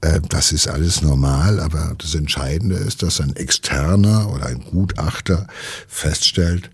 Äh, 0.04 0.20
das 0.28 0.52
ist 0.52 0.68
alles 0.68 1.02
normal, 1.02 1.60
aber 1.60 1.96
das 1.98 2.14
Entscheidende 2.14 2.76
ist, 2.76 3.04
dass 3.04 3.22
ein 3.22 3.36
Externer 3.36 4.32
oder 4.32 4.48
ein 4.48 4.62
Gutachter 4.62 5.48
feststellt, 5.88 6.70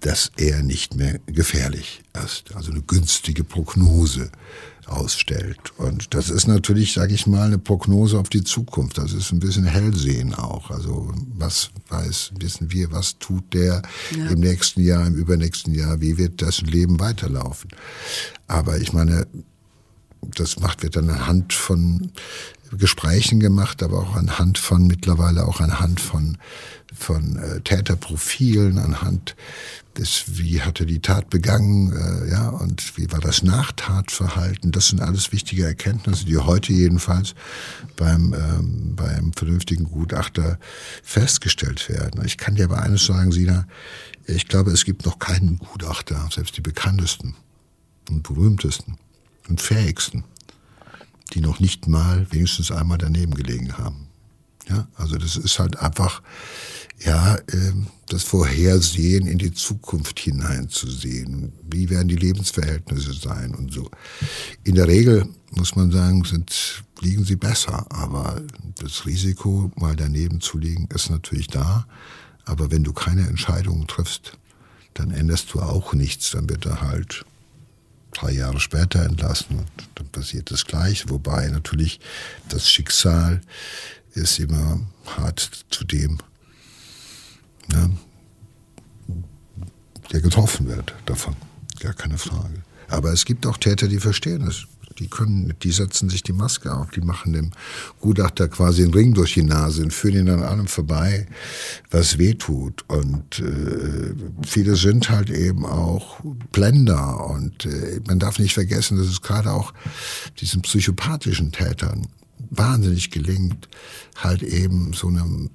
dass 0.00 0.32
er 0.36 0.62
nicht 0.62 0.96
mehr 0.96 1.20
gefährlich 1.26 2.02
ist, 2.24 2.54
also 2.56 2.72
eine 2.72 2.82
günstige 2.82 3.44
Prognose 3.44 4.30
ausstellt. 4.86 5.58
Und 5.78 6.12
das 6.12 6.28
ist 6.28 6.48
natürlich, 6.48 6.92
sage 6.92 7.14
ich 7.14 7.28
mal, 7.28 7.46
eine 7.46 7.58
Prognose 7.58 8.18
auf 8.18 8.28
die 8.28 8.42
Zukunft. 8.42 8.98
Das 8.98 9.12
ist 9.12 9.30
ein 9.30 9.38
bisschen 9.38 9.64
Hellsehen 9.64 10.34
auch. 10.34 10.72
Also 10.72 11.14
was 11.36 11.70
weiß, 11.88 12.32
wissen 12.40 12.72
wir, 12.72 12.90
was 12.90 13.16
tut 13.18 13.54
der 13.54 13.82
ja. 14.16 14.26
im 14.26 14.40
nächsten 14.40 14.82
Jahr, 14.82 15.06
im 15.06 15.14
übernächsten 15.14 15.72
Jahr, 15.72 16.00
wie 16.00 16.18
wird 16.18 16.42
das 16.42 16.62
Leben 16.62 16.98
weiterlaufen. 16.98 17.70
Aber 18.48 18.78
ich 18.78 18.92
meine, 18.92 19.28
das 20.22 20.60
macht 20.60 20.82
wird 20.82 20.96
dann 20.96 21.10
anhand 21.10 21.52
von 21.52 22.12
Gesprächen 22.78 23.40
gemacht, 23.40 23.82
aber 23.82 23.98
auch 23.98 24.16
anhand 24.16 24.58
von 24.58 24.86
mittlerweile 24.86 25.46
auch 25.46 25.60
anhand 25.60 26.00
von 26.00 26.38
von 26.94 27.38
äh, 27.38 27.60
Täterprofilen, 27.60 28.78
anhand 28.78 29.34
des, 29.96 30.24
wie 30.38 30.62
hat 30.62 30.80
er 30.80 30.86
die 30.86 31.00
Tat 31.00 31.30
begangen, 31.30 31.92
äh, 31.92 32.30
ja, 32.30 32.48
und 32.48 32.96
wie 32.96 33.10
war 33.10 33.20
das 33.20 33.42
Nachtatverhalten. 33.42 34.72
Das 34.72 34.88
sind 34.88 35.00
alles 35.00 35.32
wichtige 35.32 35.64
Erkenntnisse, 35.64 36.24
die 36.24 36.38
heute 36.38 36.72
jedenfalls 36.72 37.34
beim, 37.96 38.34
ähm, 38.34 38.94
beim 38.96 39.32
vernünftigen 39.32 39.84
Gutachter 39.84 40.58
festgestellt 41.02 41.88
werden. 41.88 42.24
Ich 42.24 42.38
kann 42.38 42.54
dir 42.54 42.64
aber 42.64 42.82
eines 42.82 43.04
sagen, 43.04 43.32
Sina, 43.32 43.66
ich 44.26 44.48
glaube, 44.48 44.70
es 44.70 44.84
gibt 44.84 45.04
noch 45.04 45.18
keinen 45.18 45.58
Gutachter, 45.58 46.28
selbst 46.30 46.56
die 46.56 46.62
bekanntesten 46.62 47.34
und 48.08 48.22
berühmtesten 48.22 48.98
und 49.48 49.60
fähigsten, 49.60 50.24
die 51.34 51.40
noch 51.40 51.60
nicht 51.60 51.86
mal 51.88 52.26
wenigstens 52.30 52.70
einmal 52.70 52.98
daneben 52.98 53.34
gelegen 53.34 53.78
haben. 53.78 54.08
Ja, 54.68 54.86
also 54.94 55.16
das 55.16 55.36
ist 55.36 55.58
halt 55.58 55.78
einfach, 55.80 56.22
ja, 57.04 57.36
ähm, 57.52 57.88
das 58.06 58.22
Vorhersehen 58.22 59.26
in 59.26 59.38
die 59.38 59.52
Zukunft 59.52 60.20
hineinzusehen. 60.20 61.52
Wie 61.68 61.90
werden 61.90 62.08
die 62.08 62.16
Lebensverhältnisse 62.16 63.14
sein 63.14 63.54
und 63.54 63.72
so. 63.72 63.90
In 64.64 64.76
der 64.76 64.86
Regel 64.86 65.26
muss 65.50 65.74
man 65.74 65.90
sagen, 65.90 66.24
sind, 66.24 66.84
liegen 67.00 67.24
sie 67.24 67.36
besser, 67.36 67.86
aber 67.90 68.40
das 68.78 69.06
Risiko, 69.06 69.70
mal 69.76 69.96
daneben 69.96 70.40
zu 70.40 70.58
liegen, 70.58 70.88
ist 70.94 71.10
natürlich 71.10 71.48
da. 71.48 71.86
Aber 72.44 72.70
wenn 72.70 72.84
du 72.84 72.92
keine 72.92 73.26
Entscheidungen 73.26 73.86
triffst, 73.86 74.38
dann 74.94 75.10
änderst 75.10 75.54
du 75.54 75.60
auch 75.60 75.94
nichts, 75.94 76.30
dann 76.30 76.48
wird 76.48 76.66
er 76.66 76.82
halt 76.82 77.24
drei 78.12 78.32
Jahre 78.32 78.60
später 78.60 79.04
entlassen 79.04 79.58
und 79.58 79.68
dann 79.94 80.08
passiert 80.08 80.50
das 80.50 80.64
Gleiche. 80.64 81.08
Wobei 81.08 81.48
natürlich 81.48 82.00
das 82.48 82.70
Schicksal 82.70 83.40
ist 84.14 84.38
immer 84.38 84.80
hart 85.16 85.64
zu 85.70 85.84
dem, 85.84 86.18
ne, 87.68 87.96
der 90.12 90.20
getroffen 90.20 90.68
wird 90.68 90.94
davon. 91.06 91.36
Gar 91.80 91.94
keine 91.94 92.18
Frage. 92.18 92.62
Aber 92.88 93.12
es 93.12 93.24
gibt 93.24 93.46
auch 93.46 93.56
Täter, 93.56 93.88
die 93.88 93.98
verstehen 93.98 94.46
es 94.46 94.66
die 94.98 95.08
können, 95.08 95.54
die 95.62 95.72
setzen 95.72 96.08
sich 96.08 96.22
die 96.22 96.32
Maske 96.32 96.74
auf, 96.74 96.90
die 96.90 97.00
machen 97.00 97.32
dem 97.32 97.50
Gutachter 98.00 98.48
quasi 98.48 98.82
einen 98.82 98.94
Ring 98.94 99.14
durch 99.14 99.34
die 99.34 99.42
Nase 99.42 99.82
und 99.82 99.92
führen 99.92 100.26
ihn 100.26 100.30
an 100.30 100.42
allem 100.42 100.66
vorbei, 100.66 101.26
was 101.90 102.18
weh 102.18 102.34
tut. 102.34 102.84
Und 102.88 103.40
äh, 103.40 104.14
viele 104.46 104.76
sind 104.76 105.10
halt 105.10 105.30
eben 105.30 105.64
auch 105.66 106.20
Blender 106.52 107.26
und 107.26 107.66
äh, 107.66 108.00
man 108.06 108.18
darf 108.18 108.38
nicht 108.38 108.54
vergessen, 108.54 108.98
dass 108.98 109.06
es 109.06 109.22
gerade 109.22 109.52
auch 109.52 109.72
diesen 110.40 110.62
psychopathischen 110.62 111.52
Tätern 111.52 112.08
wahnsinnig 112.50 113.10
gelingt, 113.10 113.68
halt 114.16 114.42
eben 114.42 114.92
so 114.92 115.08
eine 115.08 115.48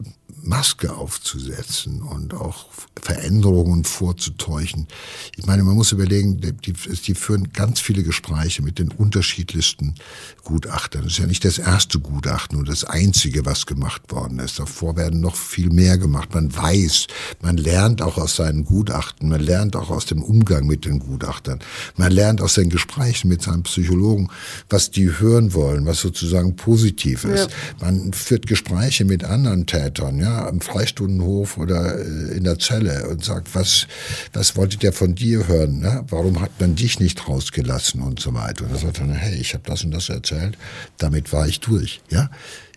Maske 0.48 0.96
aufzusetzen 0.96 2.02
und 2.02 2.34
auch 2.34 2.68
Veränderungen 3.02 3.84
vorzutäuschen. 3.84 4.88
Ich 5.36 5.46
meine, 5.46 5.64
man 5.64 5.76
muss 5.76 5.92
überlegen, 5.92 6.40
die, 6.40 6.74
die 6.74 7.16
führen 7.16 7.52
ganz 7.54 7.80
viele 7.80 8.04
Gespräche 8.04 8.62
mit 8.62 8.80
den 8.80 8.92
unterschiedlichsten 8.92 9.96
Gutachtern. 10.44 11.04
Das 11.04 11.14
ist 11.14 11.20
ja 11.20 11.28
nicht 11.28 11.44
das 11.44 11.58
erste 11.58 12.00
Gutachten 12.00 12.58
und 12.58 12.70
das 12.70 12.84
einzige, 12.84 13.46
was 13.46 13.66
gemacht 13.66 14.04
worden 14.10 14.40
ist. 14.40 14.60
Davor 14.60 14.96
werden 14.96 15.20
noch 15.20 15.36
viel 15.36 15.70
mehr 15.70 15.98
gemacht. 15.98 16.34
Man 16.34 16.56
weiß, 16.56 17.08
man 17.42 17.58
lernt 17.58 18.02
auch 18.02 18.18
aus 18.18 18.38
seinen 18.38 18.64
Gutachten, 18.64 19.30
man 19.30 19.42
lernt 19.42 19.76
auch 19.76 19.90
aus 19.90 20.06
dem 20.06 20.24
Umgang 20.24 20.66
mit 20.66 20.86
den 20.86 21.00
Gutachtern, 21.00 21.60
man 21.98 22.12
lernt 22.12 22.42
aus 22.42 22.56
den 22.56 22.70
Gesprächen 22.70 23.28
mit 23.28 23.42
seinen 23.42 23.64
Psychologen, 23.64 24.30
was 24.70 24.92
die 24.92 25.20
hören 25.20 25.54
wollen, 25.54 25.86
was 25.86 26.00
sozusagen 26.00 26.56
positiv 26.56 26.77
ist. 26.84 27.24
Ja. 27.26 27.48
Man 27.82 28.14
führt 28.14 28.48
Gespräche 28.48 29.06
mit 29.06 29.24
anderen 29.24 29.66
Tätern, 29.66 30.20
ja, 30.20 30.48
am 30.48 30.62
Freistundenhof 30.62 31.58
oder 31.58 32.00
äh, 32.00 32.38
in 32.38 32.44
der 32.44 32.60
Zelle 32.60 33.08
und 33.10 33.24
sagt, 33.24 33.56
was, 33.56 33.88
was 34.34 34.56
wolltet 34.56 34.84
ihr 34.84 34.94
von 34.94 35.16
dir 35.16 35.48
hören? 35.48 35.80
Ne? 35.80 36.06
Warum 36.10 36.42
hat 36.42 36.52
man 36.60 36.76
dich 36.76 37.00
nicht 37.00 37.28
rausgelassen 37.28 38.02
und 38.02 38.20
so 38.20 38.34
weiter? 38.34 38.66
Und 38.66 38.72
er 38.72 38.78
sagt 38.78 39.00
dann, 39.00 39.12
hey, 39.12 39.36
ich 39.36 39.54
habe 39.54 39.64
das 39.66 39.84
und 39.84 39.92
das 39.92 40.10
erzählt, 40.10 40.58
damit 40.98 41.34
war 41.34 41.48
ich 41.48 41.60
durch. 41.60 42.02
Ja, 42.10 42.30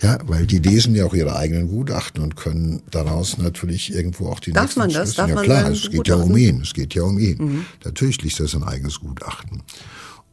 ja, 0.02 0.18
weil 0.24 0.46
die 0.46 0.58
lesen 0.58 0.94
ja 0.94 1.04
auch 1.04 1.14
ihre 1.14 1.36
eigenen 1.36 1.68
Gutachten 1.68 2.22
und 2.22 2.34
können 2.36 2.82
daraus 2.90 3.36
natürlich 3.36 3.92
irgendwo 3.92 4.28
auch 4.28 4.40
die 4.40 4.52
Darf 4.52 4.76
man 4.76 4.90
das? 4.90 5.14
Darf 5.14 5.28
ja 5.28 5.34
man 5.34 5.44
klar, 5.44 5.70
es 5.70 5.82
geht 5.82 5.92
Gutachten? 5.92 6.20
ja 6.20 6.24
um 6.24 6.36
ihn. 6.36 6.60
Es 6.62 6.72
geht 6.72 6.94
ja 6.94 7.02
um 7.02 7.18
ihn. 7.18 7.36
Mhm. 7.38 7.66
Natürlich 7.84 8.22
liest 8.22 8.40
er 8.40 8.48
sein 8.48 8.62
eigenes 8.62 9.00
Gutachten. 9.00 9.62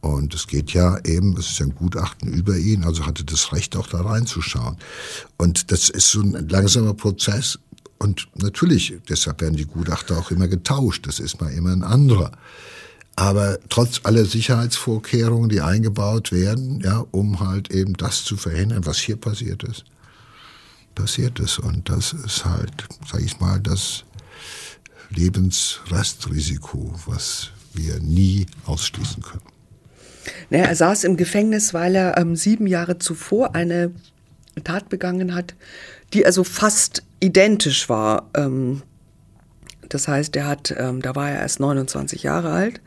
Und 0.02 0.34
es 0.34 0.48
geht 0.48 0.74
ja 0.74 1.00
eben, 1.06 1.36
es 1.38 1.52
ist 1.52 1.60
ja 1.60 1.66
ein 1.66 1.76
Gutachten 1.76 2.32
über 2.32 2.56
ihn, 2.56 2.84
also 2.84 3.06
hatte 3.06 3.26
das 3.26 3.52
Recht 3.52 3.76
auch 3.76 3.88
da 3.88 4.02
reinzuschauen. 4.02 4.78
Und 5.38 5.72
das 5.72 5.90
ist 5.90 6.12
so 6.12 6.22
ein 6.22 6.48
langsamer 6.50 6.94
Prozess. 6.94 7.60
Und 7.98 8.28
natürlich, 8.36 8.94
deshalb 9.10 9.42
werden 9.42 9.56
die 9.56 9.66
Gutachter 9.66 10.18
auch 10.18 10.30
immer 10.30 10.48
getauscht. 10.48 11.08
Das 11.08 11.20
ist 11.20 11.42
mal 11.42 11.52
immer 11.52 11.72
ein 11.72 11.84
anderer. 11.84 12.32
Aber 13.16 13.58
trotz 13.70 14.02
aller 14.04 14.26
Sicherheitsvorkehrungen, 14.26 15.50
die 15.50 15.62
eingebaut 15.62 16.32
werden, 16.32 16.80
ja, 16.82 17.04
um 17.10 17.40
halt 17.40 17.72
eben 17.72 17.96
das 17.96 18.24
zu 18.24 18.38
verhindern, 18.38 18.86
was 18.86 19.00
hier 19.00 19.16
passiert 19.16 19.64
ist, 19.64 19.86
passiert 20.94 21.40
ist. 21.40 21.58
Und 21.58 21.90
das 21.90 22.14
ist 22.14 22.46
halt, 22.46 22.72
sage 23.12 23.24
ich 23.24 23.40
mal, 23.40 23.60
das 23.60 24.04
Lebensrestrisiko, 25.10 26.94
was 27.08 27.50
wir 27.74 28.00
nie 28.00 28.46
ausschließen 28.66 29.24
können. 29.24 29.57
Naja, 30.50 30.66
er 30.66 30.76
saß 30.76 31.04
im 31.04 31.18
Gefängnis, 31.18 31.74
weil 31.74 31.96
er 31.96 32.18
ähm, 32.18 32.36
sieben 32.36 32.68
Jahre 32.68 32.98
zuvor 32.98 33.56
eine 33.56 33.92
Tat 34.64 34.90
begangen 34.90 35.36
hat, 35.36 35.56
die 36.14 36.26
also 36.26 36.44
fast 36.44 37.04
identisch 37.20 37.90
war. 37.90 38.30
Ähm, 38.36 38.82
das 39.90 40.08
heißt, 40.08 40.36
er 40.36 40.48
hat, 40.48 40.74
ähm, 40.78 41.02
da 41.02 41.16
war 41.16 41.30
er 41.30 41.42
erst 41.42 41.60
29 41.60 42.24
Jahre 42.24 42.52
alt, 42.52 42.82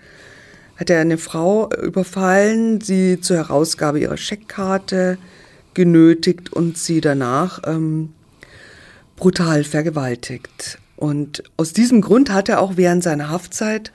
hat 0.77 0.91
er 0.91 1.01
eine 1.01 1.19
Frau 1.19 1.71
überfallen, 1.75 2.81
sie 2.81 3.21
zur 3.21 3.37
Herausgabe 3.37 4.01
ihrer 4.01 4.17
Scheckkarte 4.17 5.19
genötigt 5.75 6.53
und 6.53 6.79
sie 6.79 7.01
danach 7.01 7.61
ähm, 7.67 8.13
brutal 9.17 9.65
vergewaltigt. 9.65 10.79
Und 10.97 11.43
aus 11.57 11.73
diesem 11.73 12.01
Grund 12.01 12.31
hat 12.31 12.49
er 12.49 12.61
auch 12.61 12.77
während 12.77 13.03
seiner 13.03 13.31
Haftzeit 13.31 13.93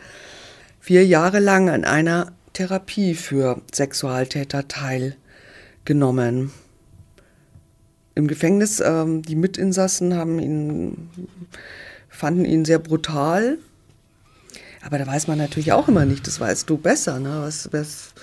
vier 0.79 1.05
Jahre 1.05 1.39
lang 1.39 1.69
an 1.69 1.83
einer 1.83 2.31
Therapie 2.55 3.15
für 3.15 3.61
Sexualtäter 3.71 4.67
teilgenommen. 4.67 6.51
Im 8.15 8.27
Gefängnis, 8.27 8.79
ähm, 8.79 9.21
die 9.21 9.35
Mitinsassen 9.35 10.15
haben 10.15 10.39
ihn, 10.39 11.09
fanden 12.07 12.45
ihn 12.45 12.63
sehr 12.63 12.79
brutal. 12.79 13.57
Aber 14.81 14.97
da 14.97 15.05
weiß 15.05 15.27
man 15.27 15.37
natürlich 15.37 15.73
auch 15.73 15.89
immer 15.89 16.05
nicht, 16.05 16.25
das 16.27 16.39
weißt 16.39 16.69
du 16.69 16.77
besser. 16.77 17.19
Ne? 17.19 17.41
Was, 17.41 17.73
was, 17.73 18.13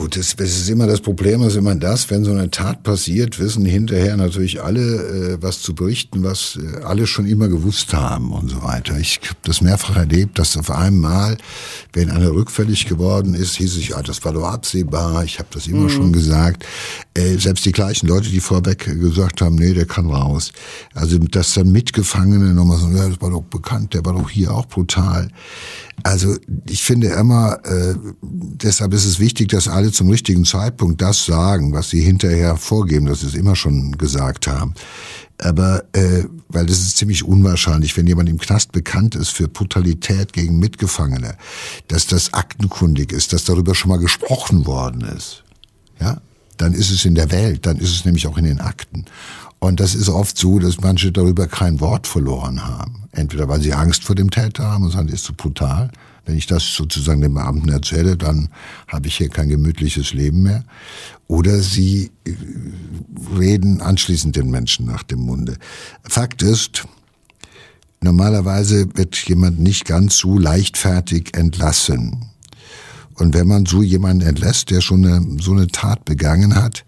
gut, 0.00 0.16
es, 0.16 0.32
ist 0.32 0.68
immer 0.70 0.86
das 0.86 1.02
Problem, 1.02 1.42
ist 1.42 1.56
immer 1.56 1.74
das, 1.74 2.10
wenn 2.10 2.24
so 2.24 2.30
eine 2.30 2.50
Tat 2.50 2.82
passiert, 2.82 3.38
wissen 3.38 3.66
hinterher 3.66 4.16
natürlich 4.16 4.62
alle, 4.62 4.80
äh, 4.80 5.42
was 5.42 5.60
zu 5.60 5.74
berichten, 5.74 6.24
was 6.24 6.58
äh, 6.58 6.82
alle 6.84 7.06
schon 7.06 7.26
immer 7.26 7.48
gewusst 7.48 7.92
haben 7.92 8.32
und 8.32 8.50
so 8.50 8.62
weiter. 8.62 8.98
Ich 8.98 9.20
habe 9.22 9.36
das 9.42 9.60
mehrfach 9.60 9.96
erlebt, 9.96 10.38
dass 10.38 10.56
auf 10.56 10.70
einmal, 10.70 11.36
wenn 11.92 12.10
einer 12.10 12.30
rückfällig 12.30 12.86
geworden 12.86 13.34
ist, 13.34 13.56
hieß 13.56 13.76
es, 13.76 13.88
ja, 13.88 14.02
das 14.02 14.24
war 14.24 14.32
doch 14.32 14.48
absehbar, 14.48 15.22
ich 15.22 15.38
habe 15.38 15.50
das 15.52 15.66
immer 15.66 15.82
mhm. 15.82 15.90
schon 15.90 16.12
gesagt. 16.14 16.64
Äh, 17.14 17.38
selbst 17.38 17.64
die 17.64 17.72
gleichen 17.72 18.06
Leute, 18.06 18.28
die 18.28 18.40
vorweg 18.40 18.84
gesagt 18.84 19.40
haben, 19.40 19.56
nee, 19.56 19.72
der 19.72 19.86
kann 19.86 20.06
raus. 20.06 20.52
Also, 20.94 21.18
dass 21.18 21.54
dann 21.54 21.72
Mitgefangene 21.72 22.54
nochmal 22.54 22.78
so, 22.78 22.88
ja, 22.88 23.08
das 23.08 23.20
war 23.20 23.30
doch 23.30 23.42
bekannt, 23.42 23.94
der 23.94 24.04
war 24.04 24.12
doch 24.12 24.30
hier 24.30 24.54
auch 24.54 24.66
brutal. 24.66 25.28
Also 26.02 26.36
ich 26.68 26.82
finde 26.82 27.08
immer, 27.08 27.58
äh, 27.64 27.94
deshalb 28.22 28.94
ist 28.94 29.04
es 29.04 29.18
wichtig, 29.18 29.48
dass 29.48 29.68
alle 29.68 29.92
zum 29.92 30.08
richtigen 30.08 30.44
Zeitpunkt 30.44 31.02
das 31.02 31.26
sagen, 31.26 31.72
was 31.72 31.90
sie 31.90 32.00
hinterher 32.00 32.56
vorgeben, 32.56 33.06
dass 33.06 33.20
sie 33.20 33.26
es 33.26 33.34
immer 33.34 33.56
schon 33.56 33.98
gesagt 33.98 34.46
haben. 34.46 34.74
Aber 35.38 35.84
äh, 35.92 36.24
weil 36.48 36.66
das 36.66 36.78
ist 36.78 36.96
ziemlich 36.96 37.24
unwahrscheinlich, 37.24 37.96
wenn 37.96 38.06
jemand 38.06 38.28
im 38.28 38.38
Knast 38.38 38.72
bekannt 38.72 39.14
ist 39.14 39.30
für 39.30 39.48
Brutalität 39.48 40.32
gegen 40.32 40.58
Mitgefangene, 40.58 41.36
dass 41.88 42.06
das 42.06 42.34
aktenkundig 42.34 43.12
ist, 43.12 43.32
dass 43.32 43.44
darüber 43.44 43.74
schon 43.74 43.90
mal 43.90 43.98
gesprochen 43.98 44.66
worden 44.66 45.02
ist. 45.02 45.44
Ja, 46.00 46.20
dann 46.60 46.74
ist 46.74 46.90
es 46.90 47.04
in 47.04 47.14
der 47.14 47.30
Welt, 47.30 47.66
dann 47.66 47.78
ist 47.78 47.90
es 47.90 48.04
nämlich 48.04 48.26
auch 48.26 48.36
in 48.36 48.44
den 48.44 48.60
Akten. 48.60 49.06
Und 49.60 49.78
das 49.78 49.94
ist 49.94 50.08
oft 50.08 50.38
so, 50.38 50.58
dass 50.58 50.80
manche 50.80 51.12
darüber 51.12 51.46
kein 51.46 51.80
Wort 51.80 52.06
verloren 52.06 52.66
haben. 52.66 53.04
Entweder 53.12 53.48
weil 53.48 53.60
sie 53.60 53.74
Angst 53.74 54.04
vor 54.04 54.14
dem 54.14 54.30
Täter 54.30 54.64
haben 54.64 54.84
und 54.84 54.90
sagen, 54.90 55.06
das 55.08 55.16
ist 55.16 55.24
zu 55.24 55.34
brutal. 55.34 55.90
Wenn 56.24 56.36
ich 56.36 56.46
das 56.46 56.74
sozusagen 56.74 57.20
den 57.20 57.34
Beamten 57.34 57.68
erzähle, 57.68 58.16
dann 58.16 58.48
habe 58.88 59.08
ich 59.08 59.16
hier 59.16 59.28
kein 59.28 59.48
gemütliches 59.48 60.12
Leben 60.12 60.42
mehr. 60.42 60.64
Oder 61.28 61.60
sie 61.60 62.10
äh, 62.24 62.34
reden 63.38 63.80
anschließend 63.80 64.36
den 64.36 64.50
Menschen 64.50 64.86
nach 64.86 65.02
dem 65.02 65.20
Munde. 65.20 65.56
Fakt 66.04 66.42
ist, 66.42 66.86
normalerweise 68.00 68.88
wird 68.96 69.16
jemand 69.28 69.60
nicht 69.60 69.84
ganz 69.84 70.16
so 70.16 70.38
leichtfertig 70.38 71.36
entlassen. 71.36 72.29
Und 73.20 73.34
wenn 73.34 73.46
man 73.46 73.66
so 73.66 73.82
jemanden 73.82 74.26
entlässt, 74.26 74.70
der 74.70 74.80
schon 74.80 75.04
eine, 75.04 75.42
so 75.42 75.52
eine 75.52 75.66
Tat 75.66 76.06
begangen 76.06 76.54
hat, 76.54 76.86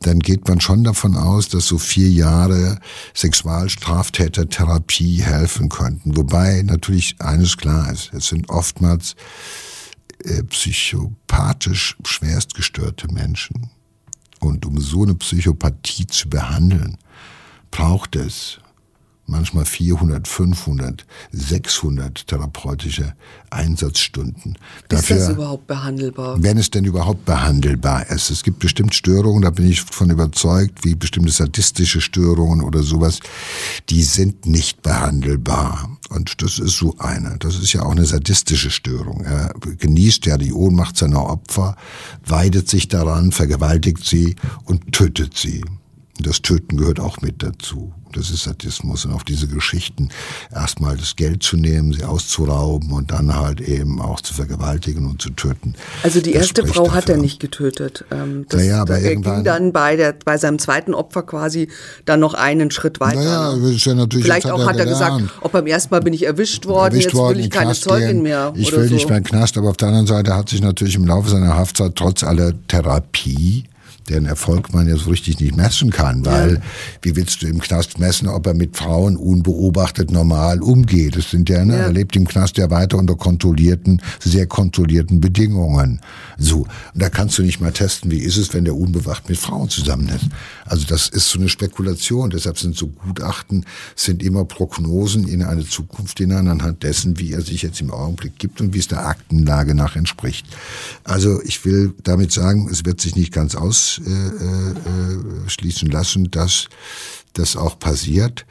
dann 0.00 0.18
geht 0.18 0.48
man 0.48 0.60
schon 0.60 0.82
davon 0.82 1.16
aus, 1.16 1.48
dass 1.48 1.66
so 1.66 1.78
vier 1.78 2.10
Jahre 2.10 2.80
Sexualstraftätertherapie 3.14 5.22
helfen 5.22 5.68
könnten. 5.68 6.16
Wobei 6.16 6.62
natürlich 6.62 7.14
eines 7.20 7.56
klar 7.56 7.92
ist, 7.92 8.12
es 8.12 8.26
sind 8.26 8.50
oftmals 8.50 9.14
äh, 10.24 10.42
psychopathisch 10.42 11.96
schwerstgestörte 12.04 13.06
Menschen. 13.12 13.70
Und 14.40 14.66
um 14.66 14.80
so 14.80 15.04
eine 15.04 15.14
Psychopathie 15.14 16.08
zu 16.08 16.28
behandeln, 16.28 16.96
braucht 17.70 18.16
es 18.16 18.58
manchmal 19.28 19.64
400, 19.64 20.26
500, 20.26 21.06
600 21.32 22.26
therapeutische 22.26 23.14
Einsatzstunden. 23.50 24.56
Dafür, 24.88 25.16
ist 25.16 25.26
das 25.26 25.34
überhaupt 25.34 25.66
behandelbar? 25.66 26.42
Wenn 26.42 26.58
es 26.58 26.70
denn 26.70 26.84
überhaupt 26.84 27.24
behandelbar 27.24 28.08
ist. 28.10 28.30
Es 28.30 28.42
gibt 28.42 28.58
bestimmt 28.58 28.94
Störungen, 28.94 29.42
da 29.42 29.50
bin 29.50 29.68
ich 29.68 29.82
von 29.82 30.10
überzeugt, 30.10 30.84
wie 30.84 30.94
bestimmte 30.94 31.30
sadistische 31.30 32.00
Störungen 32.00 32.62
oder 32.62 32.82
sowas, 32.82 33.20
die 33.90 34.02
sind 34.02 34.46
nicht 34.46 34.82
behandelbar. 34.82 35.98
Und 36.08 36.42
das 36.42 36.58
ist 36.58 36.78
so 36.78 36.96
eine. 36.98 37.36
Das 37.38 37.56
ist 37.56 37.74
ja 37.74 37.82
auch 37.82 37.92
eine 37.92 38.06
sadistische 38.06 38.70
Störung. 38.70 39.24
Er 39.24 39.52
genießt 39.78 40.24
ja 40.26 40.38
die 40.38 40.52
Ohnmacht 40.52 40.96
seiner 40.96 41.24
Opfer, 41.26 41.76
weidet 42.24 42.68
sich 42.68 42.88
daran, 42.88 43.30
vergewaltigt 43.30 44.04
sie 44.04 44.36
und 44.64 44.92
tötet 44.92 45.36
sie. 45.36 45.62
Das 46.20 46.42
Töten 46.42 46.76
gehört 46.76 46.98
auch 46.98 47.20
mit 47.20 47.42
dazu. 47.42 47.92
Das 48.12 48.30
ist 48.30 48.44
Sadismus. 48.44 49.04
Und 49.04 49.12
auf 49.12 49.24
diese 49.24 49.46
Geschichten 49.46 50.08
erstmal 50.52 50.96
das 50.96 51.16
Geld 51.16 51.42
zu 51.42 51.56
nehmen, 51.56 51.92
sie 51.92 52.04
auszurauben 52.04 52.90
und 52.92 53.10
dann 53.10 53.36
halt 53.36 53.60
eben 53.60 54.00
auch 54.00 54.20
zu 54.20 54.34
vergewaltigen 54.34 55.06
und 55.06 55.20
zu 55.20 55.30
töten. 55.30 55.74
Also 56.02 56.20
die 56.20 56.32
erste 56.32 56.66
Frau 56.66 56.92
hat 56.92 57.08
er 57.08 57.18
nicht 57.18 57.38
getötet. 57.38 58.04
Ähm, 58.10 58.46
das, 58.48 58.60
naja, 58.60 58.82
aber 58.82 58.98
er 58.98 59.14
ging 59.16 59.44
dann 59.44 59.72
bei, 59.72 59.96
der, 59.96 60.14
bei 60.24 60.38
seinem 60.38 60.58
zweiten 60.58 60.94
Opfer 60.94 61.22
quasi 61.22 61.68
dann 62.04 62.20
noch 62.20 62.34
einen 62.34 62.70
Schritt 62.70 62.98
weiter. 63.00 63.22
Naja, 63.22 63.56
ne? 63.56 63.74
ist 63.74 63.84
ja 63.84 63.94
natürlich, 63.94 64.24
Vielleicht 64.24 64.50
auch 64.50 64.66
hat 64.66 64.76
er, 64.76 64.86
gesagt, 64.86 65.22
ob 65.42 65.52
beim 65.52 65.66
ersten 65.66 65.94
Mal 65.94 66.00
bin 66.00 66.14
ich 66.14 66.24
erwischt 66.24 66.66
worden, 66.66 66.94
erwischt 66.94 67.08
jetzt 67.08 67.14
worden, 67.14 67.38
will 67.38 67.44
ich 67.44 67.50
keine 67.50 67.66
Knast 67.66 67.82
Zeugin 67.82 68.08
gehen. 68.08 68.22
mehr. 68.22 68.52
Ich 68.56 68.72
will 68.72 68.88
so. 68.88 68.94
nicht 68.94 69.08
mehr 69.08 69.18
in 69.18 69.24
Knast, 69.24 69.56
aber 69.58 69.68
auf 69.68 69.76
der 69.76 69.88
anderen 69.88 70.06
Seite 70.06 70.34
hat 70.34 70.48
sich 70.48 70.62
natürlich 70.62 70.94
im 70.94 71.06
Laufe 71.06 71.28
seiner 71.28 71.56
Haftzeit 71.56 71.94
trotz 71.94 72.24
aller 72.24 72.52
Therapie 72.68 73.64
deren 74.08 74.26
Erfolg 74.26 74.72
man 74.72 74.88
ja 74.88 74.96
so 74.96 75.10
richtig 75.10 75.40
nicht 75.40 75.56
messen 75.56 75.90
kann, 75.90 76.24
weil 76.24 76.54
ja. 76.54 76.60
wie 77.02 77.16
willst 77.16 77.42
du 77.42 77.46
im 77.46 77.60
Knast 77.60 77.98
messen, 77.98 78.28
ob 78.28 78.46
er 78.46 78.54
mit 78.54 78.76
Frauen 78.76 79.16
unbeobachtet 79.16 80.10
normal 80.10 80.62
umgeht? 80.62 81.16
Das 81.16 81.30
sind 81.30 81.48
ja, 81.48 81.64
ne, 81.64 81.74
ja. 81.74 81.82
er 81.84 81.92
lebt 81.92 82.16
im 82.16 82.26
Knast 82.26 82.58
ja 82.58 82.70
weiter 82.70 82.98
unter 82.98 83.16
kontrollierten, 83.16 84.02
sehr 84.20 84.46
kontrollierten 84.46 85.20
Bedingungen. 85.20 86.00
So, 86.38 86.60
und 86.94 87.02
da 87.02 87.08
kannst 87.08 87.38
du 87.38 87.42
nicht 87.42 87.60
mal 87.60 87.72
testen, 87.72 88.10
wie 88.10 88.18
ist 88.18 88.36
es, 88.36 88.54
wenn 88.54 88.64
der 88.64 88.76
unbewacht 88.76 89.28
mit 89.28 89.38
Frauen 89.38 89.68
zusammen 89.68 90.08
ist. 90.08 90.26
Also 90.64 90.86
das 90.86 91.08
ist 91.08 91.30
so 91.30 91.38
eine 91.38 91.48
Spekulation. 91.48 92.30
Deshalb 92.30 92.58
sind 92.58 92.76
so 92.76 92.88
Gutachten 92.88 93.64
sind 93.96 94.22
immer 94.22 94.44
Prognosen 94.44 95.26
in 95.26 95.42
eine 95.42 95.64
Zukunft 95.64 96.18
hinein 96.18 96.48
anhand 96.48 96.82
dessen, 96.82 97.18
wie 97.18 97.32
er 97.32 97.42
sich 97.42 97.62
jetzt 97.62 97.80
im 97.80 97.90
Augenblick 97.90 98.38
gibt 98.38 98.60
und 98.60 98.74
wie 98.74 98.78
es 98.78 98.88
der 98.88 99.06
Aktenlage 99.06 99.74
nach 99.74 99.96
entspricht. 99.96 100.46
Also 101.04 101.42
ich 101.42 101.64
will 101.64 101.94
damit 102.04 102.32
sagen, 102.32 102.68
es 102.70 102.84
wird 102.84 103.00
sich 103.00 103.16
nicht 103.16 103.32
ganz 103.32 103.54
aus 103.54 103.97
ausschließen 104.00 105.88
äh, 105.88 105.92
lassen, 105.92 106.30
dass 106.30 106.68
das 107.32 107.56
auch 107.56 107.78
passiert. 107.78 108.46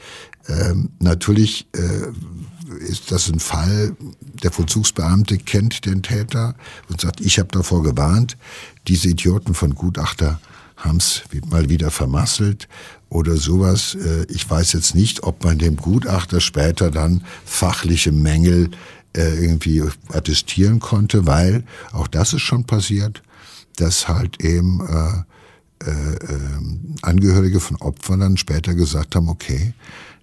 Ähm, 0.48 0.90
natürlich 1.00 1.68
äh, 1.74 2.12
ist 2.80 3.12
das 3.12 3.30
ein 3.30 3.40
Fall, 3.40 3.96
der 4.44 4.52
Vollzugsbeamte 4.52 5.38
kennt 5.38 5.86
den 5.86 6.04
Täter 6.04 6.56
und 6.90 7.02
sagt, 7.02 7.22
ich 7.22 7.40
habe 7.40 7.50
davor 7.52 7.84
gewarnt, 7.84 8.38
diese 8.88 9.10
Idioten 9.10 9.54
von 9.54 9.76
Gutachter 9.76 10.40
haben 10.76 10.98
es 10.98 11.24
mal 11.50 11.70
wieder 11.70 11.90
vermasselt 11.90 12.68
oder 13.10 13.36
sowas. 13.38 13.96
Äh, 13.96 14.26
ich 14.30 14.50
weiß 14.50 14.74
jetzt 14.74 14.96
nicht, 14.96 15.24
ob 15.24 15.44
man 15.44 15.58
dem 15.58 15.78
Gutachter 15.78 16.40
später 16.40 16.92
dann 16.92 17.24
fachliche 17.46 18.12
Mängel 18.12 18.72
irgendwie 19.14 19.82
attestieren 20.10 20.80
konnte, 20.80 21.26
weil 21.26 21.64
auch 21.92 22.08
das 22.08 22.34
ist 22.34 22.44
schon 22.44 22.66
passiert, 22.66 23.24
dass 23.78 24.08
halt 24.08 24.44
eben 24.44 24.82
äh, 24.82 24.94
äh, 24.94 25.20
äh, 25.20 25.24
Angehörige 27.08 27.60
von 27.60 27.78
Opfern 27.78 28.20
dann 28.20 28.38
später 28.38 28.76
gesagt 28.76 29.16
haben, 29.16 29.30
okay, 29.30 29.74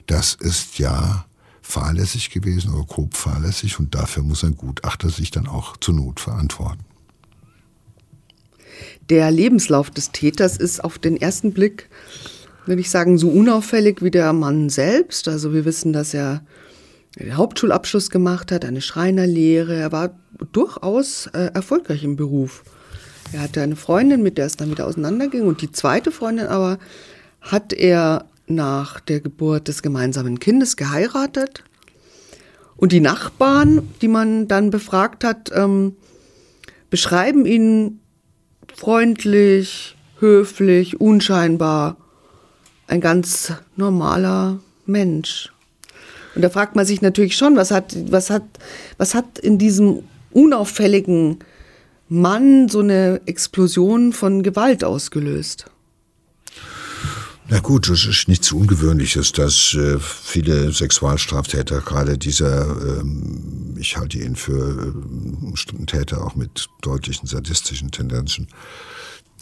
das 0.07 0.35
ist 0.35 0.79
ja 0.79 1.25
fahrlässig 1.63 2.31
gewesen 2.31 2.75
oder 2.75 2.85
grob 2.85 3.17
fahrlässig 3.17 3.81
und 3.81 3.95
dafür 3.95 4.23
muss 4.23 4.45
ein 4.45 4.57
Gutachter 4.57 5.09
sich 5.09 5.31
dann 5.31 5.47
auch 5.47 5.77
zur 5.79 5.95
Not 5.95 6.21
verantworten. 6.21 6.85
Der 9.09 9.31
Lebenslauf 9.31 9.91
des 9.91 10.13
Täters 10.13 10.57
ist 10.57 10.85
auf 10.85 10.99
den 10.99 11.17
ersten 11.17 11.53
Blick, 11.53 11.89
würde 12.67 12.81
ich 12.81 12.91
sagen, 12.91 13.19
so 13.19 13.29
unauffällig 13.29 14.03
wie 14.03 14.11
der 14.11 14.33
Mann 14.33 14.69
selbst. 14.69 15.29
Also 15.29 15.53
wir 15.53 15.65
wissen, 15.65 15.93
dass 15.93 16.15
er 16.15 16.43
den 17.19 17.37
Hauptschulabschluss 17.37 18.11
gemacht 18.11 18.53
hat, 18.53 18.65
eine 18.65 18.81
Schreinerlehre. 18.81 19.75
Er 19.75 19.93
war 19.93 20.19
durchaus 20.53 21.27
äh, 21.29 21.51
erfolgreich 21.55 22.05
im 22.05 22.17
Beruf. 22.17 22.65
Er 23.33 23.43
hatte 23.43 23.63
eine 23.63 23.77
Freundin, 23.77 24.23
mit 24.23 24.39
der 24.39 24.47
es 24.47 24.57
dann 24.57 24.71
wieder 24.71 24.87
auseinanderging. 24.87 25.43
Und 25.43 25.63
die 25.63 25.73
zweite 25.73 26.13
Freundin 26.13 26.47
aber 26.47 26.79
hat 27.41 27.73
er 27.73 28.27
nach 28.47 29.01
der 29.01 29.21
Geburt 29.21 29.69
des 29.69 29.83
gemeinsamen 29.83 30.39
Kindes 30.39 30.77
geheiratet. 30.77 31.65
Und 32.77 32.93
die 32.93 33.01
Nachbarn, 33.01 33.89
die 34.03 34.09
man 34.09 34.49
dann 34.49 34.71
befragt 34.71 35.25
hat, 35.25 35.51
ähm, 35.55 35.97
beschreiben 36.91 37.47
ihn 37.47 38.01
freundlich, 38.75 39.97
höflich, 40.19 41.01
unscheinbar. 41.01 41.97
Ein 42.87 43.01
ganz 43.01 43.53
normaler 43.77 44.61
Mensch. 44.87 45.53
Und 46.35 46.43
da 46.43 46.51
fragt 46.51 46.77
man 46.77 46.85
sich 46.85 47.01
natürlich 47.01 47.37
schon, 47.37 47.57
was 47.57 47.71
hat, 47.71 47.97
was 48.11 48.31
hat, 48.31 48.43
was 48.99 49.15
hat 49.15 49.39
in 49.39 49.59
diesem 49.59 50.03
unauffälligen 50.33 51.39
Mann 52.09 52.69
so 52.69 52.81
eine 52.81 53.21
Explosion 53.27 54.13
von 54.13 54.43
Gewalt 54.43 54.85
ausgelöst? 54.85 55.67
Na 57.49 57.61
gut, 57.61 57.91
es 57.91 58.07
ist 58.07 58.27
nichts 58.27 58.53
Ungewöhnliches, 58.53 59.33
dass 59.33 59.75
äh, 59.75 59.99
viele 60.01 60.73
Sexualstraftäter, 60.73 61.83
gerade 61.83 62.17
dieser, 62.17 62.65
ähm, 63.01 63.75
ich 63.79 63.99
halte 63.99 64.19
ihn 64.19 64.35
für 64.35 64.95
äh, 64.95 65.85
Täter 65.87 66.25
auch 66.25 66.37
mit 66.37 66.69
deutlichen 66.81 67.27
sadistischen 67.27 67.91
Tendenzen, 67.91 68.49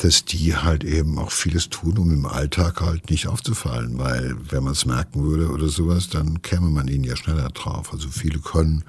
dass 0.03 0.25
die 0.25 0.57
halt 0.57 0.83
eben 0.83 1.17
auch 1.17 1.31
vieles 1.31 1.69
tun, 1.69 1.97
um 1.97 2.11
im 2.11 2.27
Alltag 2.27 2.81
halt 2.81 3.09
nicht 3.09 3.29
aufzufallen, 3.29 3.99
weil 3.99 4.35
wenn 4.51 4.65
man 4.65 4.73
es 4.73 4.85
merken 4.85 5.23
würde 5.23 5.49
oder 5.49 5.69
sowas, 5.69 6.09
dann 6.09 6.43
käme 6.43 6.71
man 6.71 6.88
ihnen 6.88 7.05
ja 7.05 7.15
schneller 7.15 7.51
drauf. 7.51 7.93
Also 7.93 8.09
viele 8.09 8.41
können 8.41 8.83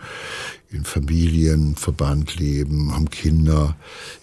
in 0.72 0.86
Familienverband 0.86 2.40
leben, 2.40 2.94
haben 2.94 3.12
Kinder, 3.12 3.76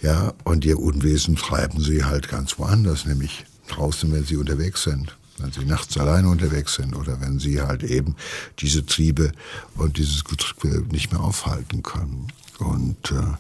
ja, 0.03 0.35
und 0.42 0.64
ihr 0.64 0.81
Unwesen 0.81 1.37
treiben 1.37 1.81
sie 1.81 2.05
halt 2.05 2.29
ganz 2.29 2.59
woanders, 2.59 3.07
nämlich 3.07 3.44
draußen, 3.68 4.12
wenn 4.12 4.24
sie 4.24 4.37
unterwegs 4.37 4.83
sind 4.83 5.16
wenn 5.38 5.53
sie 5.53 5.64
nachts 5.64 5.96
alleine 5.96 6.29
unterwegs 6.29 6.74
sind 6.74 6.94
oder 6.94 7.18
wenn 7.22 7.38
sie 7.38 7.62
halt 7.62 7.83
eben 7.83 8.14
diese 8.59 8.85
Triebe 8.85 9.33
und 9.74 9.96
dieses 9.96 10.24
Getriebe 10.24 10.85
nicht 10.92 11.12
mehr 11.12 11.20
aufhalten 11.22 11.83
können. 11.83 12.26
Und 12.59 13.11
äh, 13.11 13.38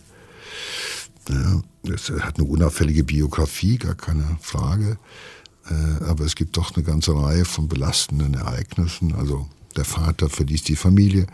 ja, 1.28 1.62
es 1.92 2.10
hat 2.10 2.38
eine 2.38 2.48
unauffällige 2.48 3.04
Biografie, 3.04 3.78
gar 3.78 3.94
keine 3.94 4.38
Frage. 4.40 4.98
Äh, 5.68 6.04
aber 6.04 6.24
es 6.24 6.34
gibt 6.34 6.56
doch 6.56 6.74
eine 6.74 6.84
ganze 6.84 7.14
Reihe 7.14 7.44
von 7.44 7.68
belastenden 7.68 8.34
Ereignissen. 8.34 9.14
Also 9.14 9.48
der 9.76 9.84
Vater 9.84 10.28
verließ 10.28 10.64
die 10.64 10.76
Familie, 10.76 11.26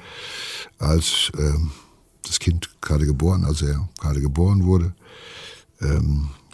als 0.79 1.31
ähm, 1.39 1.71
das 2.25 2.39
Kind 2.39 2.71
gerade 2.81 3.07
geboren, 3.07 3.45
also 3.45 3.67
er 3.67 3.89
gerade 3.99 4.21
geboren 4.21 4.65
wurde. 4.65 4.95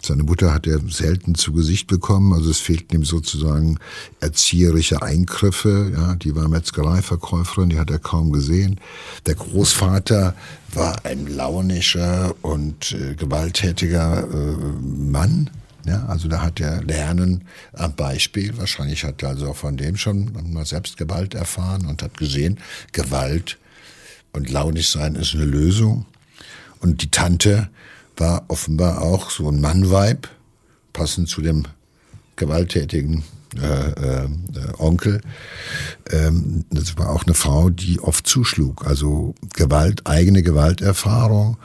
Seine 0.05 0.23
Mutter 0.23 0.53
hat 0.53 0.67
er 0.67 0.79
selten 0.89 1.33
zu 1.33 1.53
Gesicht 1.53 1.87
bekommen, 1.87 2.33
also 2.33 2.49
es 2.49 2.59
fehlten 2.59 2.97
ihm 2.97 3.05
sozusagen 3.05 3.79
erzieherische 4.19 5.01
Eingriffe. 5.01 5.93
Ja, 5.95 6.15
die 6.15 6.35
war 6.35 6.49
Metzgereiverkäuferin, 6.49 7.69
die 7.69 7.79
hat 7.79 7.89
er 7.89 7.99
kaum 7.99 8.33
gesehen. 8.33 8.81
Der 9.25 9.35
Großvater 9.35 10.35
war 10.73 11.05
ein 11.05 11.27
launischer 11.27 12.35
und 12.41 12.91
äh, 12.91 13.15
gewalttätiger 13.15 14.27
äh, 14.27 14.55
Mann. 14.81 15.49
Ja, 15.85 16.05
also 16.07 16.27
da 16.27 16.41
hat 16.41 16.59
er 16.59 16.83
Lernen 16.83 17.45
am 17.73 17.95
Beispiel, 17.95 18.57
wahrscheinlich 18.57 19.05
hat 19.05 19.23
er 19.23 19.29
also 19.29 19.49
auch 19.49 19.55
von 19.55 19.77
dem 19.77 19.95
schon 19.95 20.31
mal 20.51 20.65
selbst 20.65 20.97
Gewalt 20.97 21.33
erfahren 21.33 21.85
und 21.85 22.03
hat 22.03 22.17
gesehen, 22.17 22.59
Gewalt 22.91 23.57
und 24.33 24.49
launisch 24.49 24.89
sein 24.89 25.15
ist 25.15 25.33
eine 25.33 25.45
Lösung. 25.45 26.05
Und 26.79 27.01
die 27.01 27.11
Tante 27.11 27.69
war 28.17 28.45
offenbar 28.47 29.01
auch 29.01 29.29
so 29.29 29.49
ein 29.49 29.61
Mannweib, 29.61 30.27
passend 30.91 31.29
zu 31.29 31.41
dem 31.41 31.63
gewalttätigen 32.35 33.23
äh, 33.61 34.23
äh, 34.23 34.27
Onkel. 34.77 35.21
Ähm, 36.11 36.65
das 36.71 36.97
war 36.97 37.09
auch 37.09 37.25
eine 37.25 37.35
Frau, 37.35 37.69
die 37.69 37.99
oft 37.99 38.25
zuschlug. 38.25 38.85
Also 38.85 39.35
Gewalt, 39.53 40.07
eigene 40.07 40.41
Gewalterfahrung, 40.41 41.57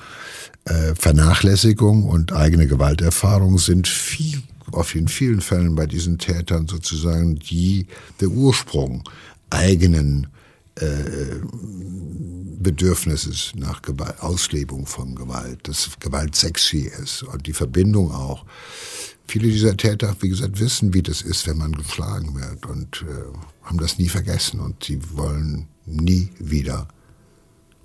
äh, 0.64 0.94
Vernachlässigung 0.94 2.04
und 2.04 2.32
eigene 2.32 2.66
Gewalterfahrung 2.66 3.58
sind 3.58 3.88
viel, 3.88 4.42
auf 4.70 4.94
in 4.94 5.08
vielen 5.08 5.40
Fällen 5.40 5.74
bei 5.74 5.86
diesen 5.86 6.18
Tätern 6.18 6.68
sozusagen 6.68 7.36
die, 7.36 7.86
der 8.20 8.28
Ursprung 8.28 9.04
eigenen 9.50 10.26
äh, 10.80 11.40
Bedürfnisses 12.60 13.52
nach 13.54 13.82
Gewalt, 13.82 14.20
Auslebung 14.20 14.86
von 14.86 15.14
Gewalt, 15.14 15.68
dass 15.68 15.90
Gewalt 16.00 16.34
sexy 16.34 16.90
ist 17.02 17.22
und 17.22 17.46
die 17.46 17.52
Verbindung 17.52 18.12
auch. 18.12 18.44
Viele 19.26 19.48
dieser 19.48 19.76
Täter, 19.76 20.16
wie 20.20 20.30
gesagt, 20.30 20.58
wissen, 20.58 20.94
wie 20.94 21.02
das 21.02 21.22
ist, 21.22 21.46
wenn 21.46 21.58
man 21.58 21.72
geschlagen 21.72 22.34
wird 22.34 22.66
und 22.66 23.02
äh, 23.02 23.66
haben 23.66 23.78
das 23.78 23.98
nie 23.98 24.08
vergessen 24.08 24.60
und 24.60 24.84
sie 24.84 24.98
wollen 25.16 25.68
nie 25.86 26.30
wieder 26.38 26.88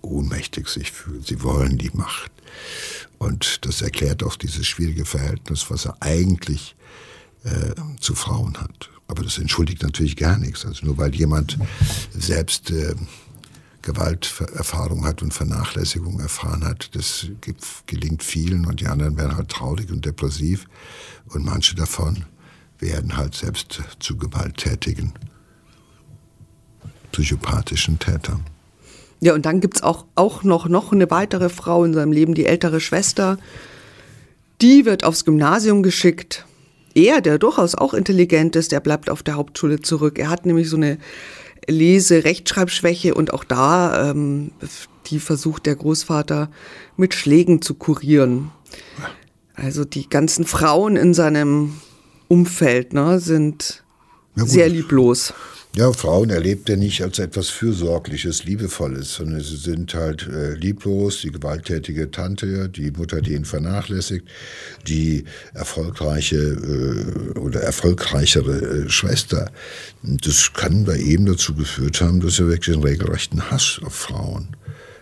ohnmächtig 0.02 0.68
sich 0.68 0.92
fühlen. 0.92 1.24
Sie 1.24 1.44
wollen 1.44 1.78
die 1.78 1.92
Macht. 1.94 2.32
Und 3.18 3.66
das 3.66 3.82
erklärt 3.82 4.24
auch 4.24 4.36
dieses 4.36 4.68
schwierige 4.68 5.06
Verhältnis, 5.06 5.70
was 5.70 5.86
er 5.86 5.96
eigentlich 6.02 6.76
äh, 7.44 7.74
zu 8.00 8.16
Frauen 8.16 8.58
hat. 8.58 8.90
Aber 9.14 9.22
das 9.22 9.38
entschuldigt 9.38 9.84
natürlich 9.84 10.16
gar 10.16 10.40
nichts. 10.40 10.66
Also 10.66 10.88
nur 10.88 10.98
weil 10.98 11.14
jemand 11.14 11.60
selbst 12.18 12.72
äh, 12.72 12.96
Gewalterfahrung 13.84 15.06
hat 15.06 15.22
und 15.22 15.36
Vernachlässigung 15.36 16.20
erfahren 16.20 16.66
hat, 16.66 16.96
das 16.96 17.28
gelingt 17.86 18.24
vielen 18.24 18.66
und 18.66 18.80
die 18.80 18.88
anderen 18.88 19.16
werden 19.16 19.38
halt 19.38 19.50
traurig 19.50 19.92
und 19.92 20.04
depressiv 20.04 20.66
und 21.30 21.46
manche 21.46 21.76
davon 21.76 22.26
werden 22.80 23.16
halt 23.16 23.36
selbst 23.36 23.84
zu 24.00 24.18
gewalttätigen, 24.18 25.14
psychopathischen 27.12 28.00
Tätern. 28.00 28.44
Ja, 29.20 29.36
und 29.36 29.46
dann 29.46 29.62
gibt 29.62 29.76
es 29.76 29.84
auch, 29.84 30.08
auch 30.16 30.42
noch, 30.42 30.68
noch 30.68 30.92
eine 30.92 31.12
weitere 31.12 31.50
Frau 31.50 31.86
in 31.86 31.94
seinem 31.94 32.14
Leben, 32.14 32.34
die 32.34 32.48
ältere 32.48 32.82
Schwester. 32.82 33.38
Die 34.60 34.86
wird 34.86 35.04
aufs 35.04 35.24
Gymnasium 35.24 35.84
geschickt 35.84 36.48
er, 36.96 37.22
der 37.22 37.40
durchaus 37.40 37.76
auch 37.76 37.94
intelligent 37.94 38.56
ist, 38.56 38.72
der 38.72 38.80
bleibt 38.80 39.10
auf 39.10 39.24
der 39.24 39.36
Hauptschule 39.36 39.82
zurück. 39.82 40.20
Er 40.20 40.30
hat 40.30 40.46
nämlich 40.46 40.70
so 40.70 40.78
eine 40.78 40.98
Lese-Rechtschreibschwäche 41.68 43.14
und 43.16 43.34
auch 43.34 43.44
da, 43.44 44.12
ähm, 44.12 44.52
die 45.08 45.20
versucht 45.20 45.66
der 45.66 45.76
Großvater 45.76 46.50
mit 46.98 47.14
Schlägen 47.14 47.62
zu 47.62 47.76
kurieren. 47.76 48.52
Also 49.56 49.86
die 49.86 50.10
ganzen 50.10 50.46
Frauen 50.46 50.96
in 50.96 51.14
seinem 51.14 51.76
Umfeld 52.28 52.94
ne, 52.94 53.20
sind 53.20 53.84
ja, 54.36 54.46
sehr 54.46 54.70
lieblos. 54.70 55.34
Ja, 55.76 55.92
Frauen 55.92 56.30
erlebt 56.30 56.70
er 56.70 56.78
nicht 56.78 57.02
als 57.02 57.18
etwas 57.18 57.50
Fürsorgliches, 57.50 58.44
Liebevolles, 58.44 59.16
sondern 59.16 59.42
sie 59.42 59.56
sind 59.56 59.96
halt 59.96 60.28
äh, 60.28 60.54
lieblos, 60.54 61.22
die 61.22 61.32
gewalttätige 61.32 62.12
Tante, 62.12 62.70
die 62.70 62.92
Mutter, 62.92 63.22
die 63.22 63.34
ihn 63.34 63.44
vernachlässigt, 63.44 64.28
die 64.88 65.24
erfolgreiche 65.56 66.36
äh, 66.38 67.40
oder 67.40 67.62
erfolgreichere 67.62 68.84
äh, 68.86 68.90
Schwester. 68.90 69.52
Das 70.04 70.54
kann 70.54 70.86
bei 70.86 70.98
ihm 70.98 71.26
dazu 71.26 71.56
geführt 71.56 72.02
haben, 72.02 72.20
dass 72.20 72.38
er 72.38 72.50
wirklich 72.50 72.76
einen 72.76 72.86
regelrechten 72.86 73.50
Hass 73.50 73.82
auf 73.84 73.96
Frauen 73.96 74.50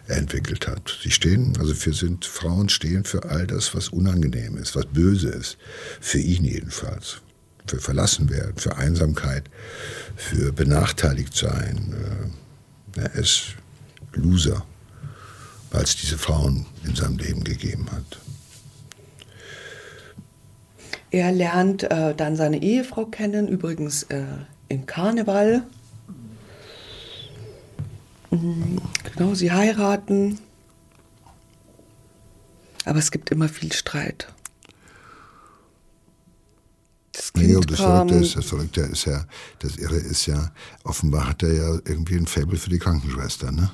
entwickelt 0.07 0.69
hat. 0.69 0.97
Sie 1.03 1.11
stehen, 1.11 1.51
also 1.59 1.73
für 1.73 1.91
sind 1.91 2.23
Frauen 2.23 2.69
stehen 2.69 3.03
für 3.03 3.25
all 3.25 3.45
das, 3.45 3.75
was 3.75 3.89
unangenehm 3.89 4.55
ist, 4.55 4.73
was 4.77 4.85
böse 4.85 5.31
ist, 5.31 5.57
für 5.99 6.19
ihn 6.19 6.45
jedenfalls 6.45 7.19
für 7.67 7.79
verlassen 7.79 8.29
werden, 8.29 8.57
für 8.57 8.77
Einsamkeit, 8.77 9.49
für 10.15 10.51
benachteiligt 10.51 11.35
sein. 11.35 12.31
Äh, 12.95 13.01
er 13.01 13.15
ist 13.15 13.55
Loser, 14.13 14.65
weil 15.71 15.83
es 15.83 15.95
diese 15.95 16.17
Frauen 16.17 16.65
in 16.83 16.95
seinem 16.95 17.17
Leben 17.17 17.43
gegeben 17.43 17.87
hat. 17.91 18.19
Er 21.11 21.31
lernt 21.31 21.83
äh, 21.83 22.15
dann 22.15 22.37
seine 22.37 22.61
Ehefrau 22.61 23.05
kennen, 23.05 23.47
übrigens 23.47 24.03
äh, 24.03 24.23
im 24.69 24.85
Karneval. 24.85 25.63
Mhm, 28.29 28.81
genau, 29.13 29.33
sie 29.33 29.51
heiraten. 29.51 30.39
Aber 32.85 32.99
es 32.99 33.11
gibt 33.11 33.29
immer 33.29 33.49
viel 33.49 33.73
Streit. 33.73 34.27
Das 37.33 37.41
Kind 37.41 37.51
nee, 37.51 37.55
und 37.55 37.71
das 37.71 37.79
Verrückte 37.79 38.15
ist, 38.15 38.35
das 38.35 38.45
Verrückte 38.45 38.81
ist 38.81 39.05
ja, 39.05 39.25
das 39.59 39.77
Irre 39.77 39.95
ist 39.95 40.25
ja, 40.25 40.51
offenbar 40.83 41.29
hat 41.29 41.43
er 41.43 41.53
ja 41.53 41.79
irgendwie 41.85 42.15
ein 42.15 42.27
Faible 42.27 42.57
für 42.57 42.69
die 42.69 42.79
Krankenschwester, 42.79 43.51
ne? 43.51 43.71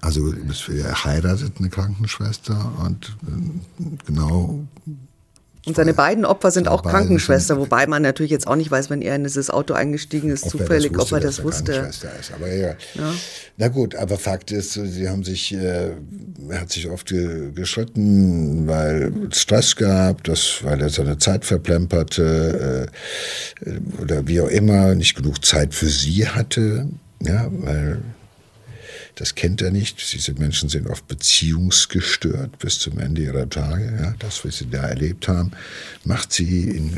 Also 0.00 0.34
er 0.34 1.04
heiratet 1.04 1.54
eine 1.58 1.70
Krankenschwester 1.70 2.72
und 2.84 3.16
äh, 3.26 3.84
genau 4.04 4.66
und 5.66 5.76
seine 5.76 5.94
beiden 5.94 6.26
Opfer 6.26 6.50
sind 6.50 6.68
auch 6.68 6.82
Krankenschwester, 6.82 7.58
wobei 7.58 7.86
man 7.86 8.02
natürlich 8.02 8.30
jetzt 8.30 8.46
auch 8.46 8.56
nicht 8.56 8.70
weiß, 8.70 8.90
wenn 8.90 9.00
er 9.00 9.16
in 9.16 9.24
dieses 9.24 9.48
Auto 9.48 9.72
eingestiegen 9.72 10.30
ist, 10.30 10.50
zufällig, 10.50 10.94
wusste, 10.94 11.14
ob 11.14 11.20
er 11.20 11.26
das 11.26 11.42
wusste. 11.42 11.72
Ist. 11.72 12.06
Aber 12.34 12.52
ja. 12.52 12.74
ja. 12.94 13.14
Na 13.56 13.68
gut, 13.68 13.94
aber 13.94 14.18
Fakt 14.18 14.50
ist, 14.50 14.74
sie 14.74 15.08
haben 15.08 15.24
sich, 15.24 15.54
äh, 15.54 15.92
er 16.50 16.60
hat 16.60 16.70
sich 16.70 16.90
oft 16.90 17.08
ge 17.08 17.52
geschritten, 17.52 18.66
weil 18.66 19.12
es 19.30 19.40
Stress 19.40 19.74
gab, 19.76 20.24
das, 20.24 20.58
weil 20.62 20.82
er 20.82 20.90
seine 20.90 21.16
Zeit 21.16 21.46
verplemperte 21.46 22.88
äh, 23.64 24.02
oder 24.02 24.26
wie 24.26 24.42
auch 24.42 24.48
immer, 24.48 24.94
nicht 24.94 25.14
genug 25.14 25.44
Zeit 25.44 25.72
für 25.72 25.88
sie 25.88 26.28
hatte, 26.28 26.88
ja, 27.20 27.48
weil 27.50 28.02
das 29.16 29.34
kennt 29.34 29.62
er 29.62 29.70
nicht. 29.70 30.12
Diese 30.12 30.32
Menschen 30.34 30.68
sind 30.68 30.88
oft 30.88 31.06
beziehungsgestört 31.06 32.58
bis 32.58 32.78
zum 32.78 32.98
Ende 32.98 33.22
ihrer 33.22 33.48
Tage. 33.48 33.96
Ja, 34.00 34.14
das, 34.18 34.44
was 34.44 34.58
sie 34.58 34.70
da 34.70 34.82
erlebt 34.82 35.28
haben, 35.28 35.52
macht 36.04 36.32
sie 36.32 36.68
in 36.68 36.96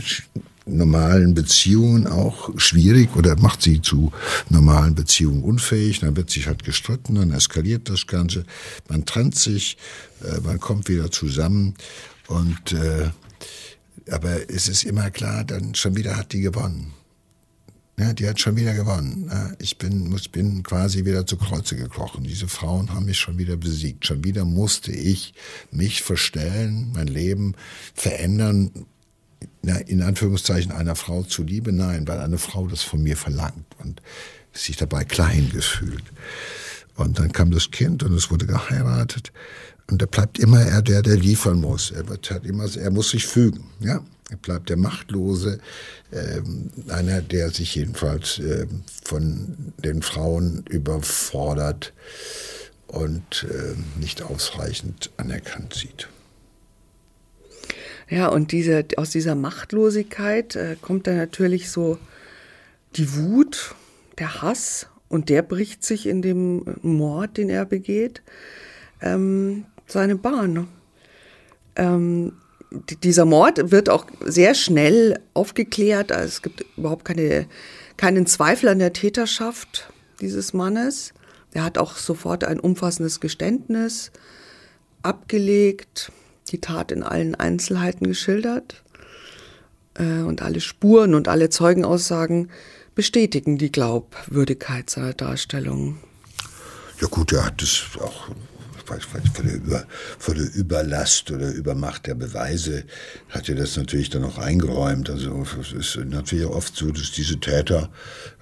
normalen 0.67 1.35
Beziehungen 1.35 2.07
auch 2.07 2.51
schwierig 2.59 3.15
oder 3.15 3.37
macht 3.37 3.63
sie 3.63 3.81
zu 3.81 4.13
normalen 4.49 4.95
Beziehungen 4.95 5.43
unfähig. 5.43 6.01
Dann 6.01 6.17
wird 6.17 6.31
sich 6.31 6.47
halt 6.47 6.65
gestritten, 6.65 7.15
dann 7.15 7.33
eskaliert 7.33 7.89
das 7.89 8.07
Ganze. 8.07 8.45
Man 8.89 9.05
trennt 9.05 9.37
sich, 9.37 9.77
äh, 10.25 10.41
man 10.41 10.59
kommt 10.59 10.89
wieder 10.89 11.11
zusammen 11.11 11.75
und 12.27 12.73
äh, 12.73 13.11
aber 14.11 14.51
es 14.51 14.69
ist 14.69 14.85
immer 14.85 15.11
klar, 15.11 15.45
dann 15.45 15.75
schon 15.75 15.97
wieder 15.97 16.17
hat 16.17 16.33
die 16.33 16.41
gewonnen. 16.41 16.93
Ja, 17.99 18.13
die 18.13 18.29
hat 18.29 18.39
schon 18.39 18.57
wieder 18.57 18.75
gewonnen. 18.75 19.31
Ich 19.59 19.79
bin, 19.79 20.11
muss, 20.11 20.29
bin 20.29 20.63
quasi 20.63 21.07
wieder 21.07 21.27
zu 21.27 21.39
Kreuze 21.39 21.77
gekrochen. 21.77 22.25
Diese 22.25 22.47
Frauen 22.47 22.93
haben 22.93 23.07
mich 23.07 23.19
schon 23.19 23.39
wieder 23.39 23.57
besiegt. 23.57 24.07
Schon 24.07 24.23
wieder 24.23 24.45
musste 24.45 24.93
ich 24.93 25.33
mich 25.71 26.03
verstellen, 26.03 26.93
mein 26.95 27.07
Leben 27.07 27.55
verändern, 27.95 28.71
in 29.87 30.03
Anführungszeichen 30.03 30.73
einer 30.73 30.95
Frau 30.95 31.23
zuliebe, 31.23 31.73
nein, 31.73 32.07
weil 32.07 32.21
eine 32.21 32.39
Frau 32.39 32.67
das 32.67 32.83
von 32.83 33.03
mir 33.03 33.17
verlangt 33.17 33.65
und 33.79 34.03
sich 34.53 34.77
dabei 34.77 35.05
klein 35.05 35.51
gefühlt. 35.51 36.05
Und 36.97 37.19
dann 37.19 37.33
kam 37.33 37.51
das 37.51 37.71
Kind 37.71 38.03
und 38.03 38.13
es 38.13 38.31
wurde 38.31 38.47
geheiratet. 38.47 39.33
Und 39.91 40.03
da 40.03 40.07
bleibt 40.07 40.39
immer 40.39 40.61
er 40.61 40.83
der, 40.83 41.01
der 41.03 41.17
liefern 41.17 41.61
muss. 41.61 41.91
Er 41.91 42.09
wird 42.09 42.31
halt 42.31 42.45
immer, 42.45 42.65
er 42.77 42.91
muss 42.91 43.11
sich 43.11 43.27
fügen, 43.27 43.65
ja. 43.81 44.03
Bleibt 44.43 44.71
der 44.71 44.77
Machtlose, 44.77 45.61
äh, 46.11 46.41
einer, 46.91 47.23
der 47.23 47.51
sich 47.51 47.75
jedenfalls 47.75 48.39
äh, 48.41 48.67
von 49.05 49.73
den 49.79 50.03
Frauen 50.03 50.65
überfordert 50.69 51.93
und 52.89 53.47
äh, 53.49 53.75
nicht 54.01 54.23
ausreichend 54.23 55.11
anerkannt 55.17 55.75
sieht. 55.75 56.09
Ja, 58.09 58.29
und 58.29 58.53
diese, 58.53 58.85
aus 58.97 59.11
dieser 59.11 59.35
Machtlosigkeit 59.35 60.57
äh, 60.57 60.77
kommt 60.81 61.07
dann 61.07 61.17
natürlich 61.17 61.71
so 61.71 61.99
die 62.97 63.15
Wut, 63.15 63.75
der 64.19 64.43
Hass 64.43 64.89
und 65.09 65.29
der 65.29 65.43
bricht 65.43 65.85
sich 65.85 66.07
in 66.07 66.23
dem 66.23 66.65
Mord, 66.83 67.37
den 67.37 67.49
er 67.49 67.65
begeht, 67.65 68.23
ähm, 69.01 69.67
seine 69.87 70.17
Bahn. 70.17 70.69
Ähm, 71.75 72.33
dieser 73.03 73.25
Mord 73.25 73.71
wird 73.71 73.89
auch 73.89 74.07
sehr 74.25 74.55
schnell 74.55 75.21
aufgeklärt. 75.35 76.13
Also 76.13 76.27
es 76.27 76.43
gibt 76.43 76.65
überhaupt 76.77 77.05
keine, 77.05 77.47
keinen 77.97 78.27
Zweifel 78.27 78.69
an 78.69 78.79
der 78.79 78.93
Täterschaft 78.93 79.93
dieses 80.21 80.53
Mannes. 80.53 81.13
Er 81.53 81.65
hat 81.65 81.79
auch 81.79 81.97
sofort 81.97 82.45
ein 82.45 82.61
umfassendes 82.61 83.21
Geständnis 83.21 84.11
abgelegt 85.03 86.11
die 86.51 86.61
Tat 86.61 86.93
in 86.93 87.03
allen 87.03 87.35
Einzelheiten 87.35 88.07
geschildert 88.07 88.83
äh, 89.95 90.21
und 90.21 90.43
alle 90.43 90.61
Spuren 90.61 91.15
und 91.15 91.29
alle 91.29 91.51
Zeugenaussagen 91.51 92.51
bestätigen 92.95 93.59
die 93.59 93.73
Glaubwürdigkeit 93.73 94.89
seiner 94.89 95.13
Darstellung. 95.13 95.99
Ja 97.01 97.09
gut, 97.09 97.33
er 97.33 97.47
hat 97.47 97.63
es 97.63 97.83
auch 98.01 98.29
vor 98.87 99.43
der, 99.43 99.55
Über, 99.55 99.85
vor 100.19 100.35
der 100.35 100.55
Überlast 100.55 101.31
oder 101.31 101.51
Übermacht 101.51 102.07
der 102.07 102.15
Beweise 102.15 102.85
hat 103.29 103.49
er 103.49 103.57
das 103.57 103.77
natürlich 103.77 104.11
dann 104.11 104.25
auch 104.25 104.39
eingeräumt. 104.39 105.11
Also 105.11 105.45
es 105.61 105.73
ist 105.73 105.97
natürlich 106.07 106.47
oft 106.47 106.77
so, 106.77 106.91
dass 106.91 107.13
diese 107.13 107.39
Täter 107.39 107.91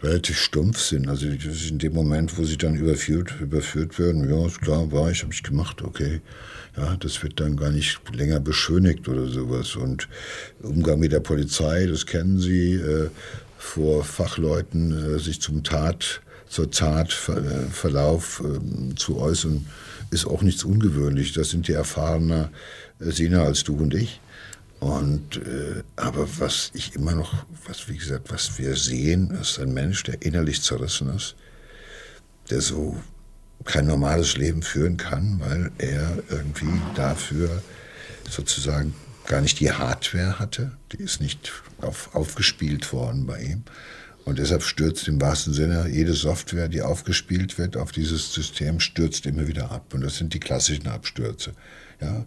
relativ 0.03 0.39
stumpf 0.39 0.79
sind. 0.81 1.09
Also 1.09 1.27
in 1.27 1.79
dem 1.79 1.93
Moment, 1.95 2.37
wo 2.39 2.45
sie 2.45 2.59
dann 2.59 2.75
überführt, 2.75 3.35
überführt 3.41 3.99
werden, 3.99 4.29
ja, 4.29 4.47
ist 4.47 4.61
klar, 4.61 4.93
war 4.93 5.11
ich, 5.11 5.23
habe 5.23 5.33
ich 5.33 5.43
gemacht, 5.43 5.83
okay. 5.83 6.21
Ja, 6.77 6.97
das 6.97 7.23
wird 7.23 7.39
dann 7.39 7.57
gar 7.57 7.71
nicht 7.71 8.01
länger 8.13 8.41
beschönigt 8.41 9.09
oder 9.09 9.29
sowas. 9.29 9.77
Und 9.77 10.09
Umgang 10.61 10.99
mit 10.99 11.13
der 11.13 11.21
Polizei, 11.21 11.87
das 11.87 12.05
kennen 12.05 12.41
Sie, 12.41 12.75
äh, 12.75 13.11
vor 13.65 14.05
Fachleuten 14.05 15.15
äh, 15.17 15.19
sich 15.19 15.41
zum 15.41 15.63
Tat, 15.63 16.21
zur 16.49 16.71
Tatverlauf 16.71 18.43
äh, 18.45 18.95
zu 18.95 19.19
äußern, 19.19 19.67
ist 20.15 20.27
auch 20.27 20.43
nichts 20.43 20.65
ungewöhnlich. 20.65 21.33
Das 21.33 21.51
sind 21.51 21.69
die 21.69 21.73
erfahrener 21.73 22.51
äh, 23.01 23.11
Sina 23.11 23.43
als 23.43 23.65
du 23.65 23.77
und 23.77 23.95
ich. 23.95 24.21
Und 24.81 25.37
äh, 25.37 25.83
aber 25.97 26.29
was 26.39 26.71
ich 26.75 26.95
immer 26.95 27.15
noch, 27.15 27.47
was 27.67 27.89
wie 27.89 27.97
gesagt, 27.97 28.31
was 28.31 28.59
wir 28.59 28.77
sehen, 28.77 29.31
ist 29.31 29.59
ein 29.59 29.73
Mensch, 29.73 30.03
der 30.05 30.23
innerlich 30.23 30.63
zerrissen 30.63 31.15
ist, 31.15 31.37
der 32.51 32.61
so 32.61 32.97
kein 33.65 33.87
normales 33.87 34.37
Leben 34.37 34.63
führen 34.63 34.97
kann, 34.97 35.41
weil 35.41 35.71
er 35.79 36.19
irgendwie 36.29 36.81
dafür 36.95 37.63
sozusagen 38.29 38.95
gar 39.27 39.41
nicht 39.41 39.59
die 39.61 39.73
Hardware 39.73 40.39
hatte. 40.39 40.73
Die 40.93 40.99
ist 41.03 41.21
nicht 41.21 41.53
auf, 41.81 42.15
aufgespielt 42.15 42.93
worden 42.93 43.27
bei 43.27 43.41
ihm. 43.41 43.65
Und 44.25 44.39
deshalb 44.39 44.63
stürzt 44.63 45.07
im 45.07 45.21
wahrsten 45.21 45.53
Sinne 45.53 45.89
jede 45.89 46.15
Software, 46.15 46.69
die 46.69 46.81
aufgespielt 46.83 47.59
wird 47.59 47.77
auf 47.77 47.93
dieses 47.93 48.33
System, 48.33 48.81
stürzt 48.81 49.27
immer 49.27 49.47
wieder 49.47 49.71
ab. 49.71 49.93
Und 49.93 50.01
das 50.01 50.17
sind 50.17 50.33
die 50.33 50.41
klassischen 50.41 50.89
Abstürze. 50.89 51.53
Ja, 52.01 52.25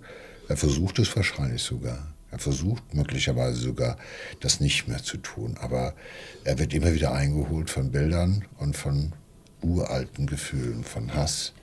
er 0.47 0.57
versucht 0.57 0.99
es 0.99 1.15
wahrscheinlich 1.15 1.63
sogar. 1.63 2.13
Er 2.29 2.39
versucht 2.39 2.93
möglicherweise 2.93 3.59
sogar, 3.59 3.97
das 4.41 4.59
nicht 4.59 4.87
mehr 4.87 5.01
zu 5.01 5.17
tun. 5.17 5.57
Aber 5.59 5.95
er 6.43 6.59
wird 6.59 6.73
immer 6.73 6.93
wieder 6.93 7.13
eingeholt 7.13 7.69
von 7.69 7.91
Bildern 7.91 8.45
und 8.57 8.77
von 8.77 9.13
uralten 9.61 10.27
Gefühlen 10.27 10.83
von 10.83 11.13
Hass 11.15 11.53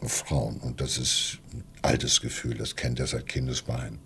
auf 0.00 0.12
Frauen. 0.12 0.56
Und 0.58 0.80
das 0.80 0.96
ist 0.96 1.38
ein 1.52 1.64
altes 1.82 2.20
Gefühl, 2.22 2.56
das 2.56 2.74
kennt 2.74 3.00
er 3.00 3.06
seit 3.06 3.26
Kindesbeinen. 3.26 3.98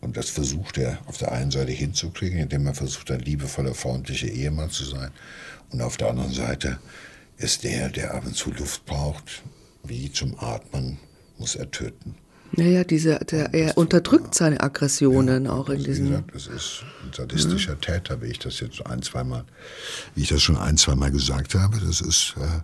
Und 0.00 0.16
das 0.16 0.30
versucht 0.30 0.78
er 0.78 0.98
auf 1.06 1.18
der 1.18 1.32
einen 1.32 1.50
Seite 1.50 1.72
hinzukriegen, 1.72 2.38
indem 2.38 2.66
er 2.66 2.74
versucht, 2.74 3.10
ein 3.10 3.20
liebevoller, 3.20 3.74
freundlicher 3.74 4.28
Ehemann 4.28 4.70
zu 4.70 4.84
sein. 4.84 5.10
Und 5.70 5.80
auf 5.80 5.96
der 5.96 6.10
anderen 6.10 6.32
Seite 6.32 6.78
ist 7.36 7.64
der, 7.64 7.88
der 7.88 8.14
ab 8.14 8.24
und 8.24 8.36
zu 8.36 8.50
Luft 8.52 8.84
braucht, 8.86 9.42
wie 9.84 10.10
zum 10.12 10.38
Atmen, 10.38 10.98
muss 11.38 11.54
er 11.56 11.70
töten. 11.70 12.14
Naja, 12.52 12.82
diese, 12.82 13.18
der, 13.18 13.52
er 13.52 13.76
unterdrückt 13.76 14.34
seine 14.34 14.60
Aggressionen 14.60 15.44
ja, 15.44 15.52
auch 15.52 15.68
in 15.68 15.84
diesem. 15.84 16.06
Wie 16.06 16.10
gesagt, 16.10 16.34
das 16.34 16.46
ist 16.46 16.84
ein 17.04 17.12
sadistischer 17.12 17.74
mhm. 17.74 17.80
Täter, 17.80 18.22
wie 18.22 18.26
ich 18.26 18.38
das 18.38 18.60
jetzt 18.60 18.84
ein, 18.86 19.02
zweimal, 19.02 19.44
wie 20.14 20.22
ich 20.22 20.28
das 20.28 20.42
schon 20.42 20.56
ein, 20.56 20.76
zweimal 20.78 21.10
gesagt 21.10 21.54
habe. 21.54 21.78
Das 21.78 22.00
ist, 22.00 22.34
äh, 22.38 22.62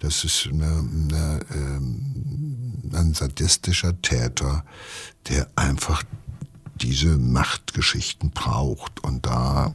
das 0.00 0.24
ist 0.24 0.48
eine, 0.52 0.66
eine, 0.66 1.40
äh, 1.50 2.96
ein 2.98 3.14
sadistischer 3.14 4.00
Täter, 4.02 4.64
der 5.28 5.48
einfach 5.56 6.04
diese 6.76 7.18
Machtgeschichten 7.18 8.30
braucht. 8.30 9.02
Und 9.02 9.26
da, 9.26 9.74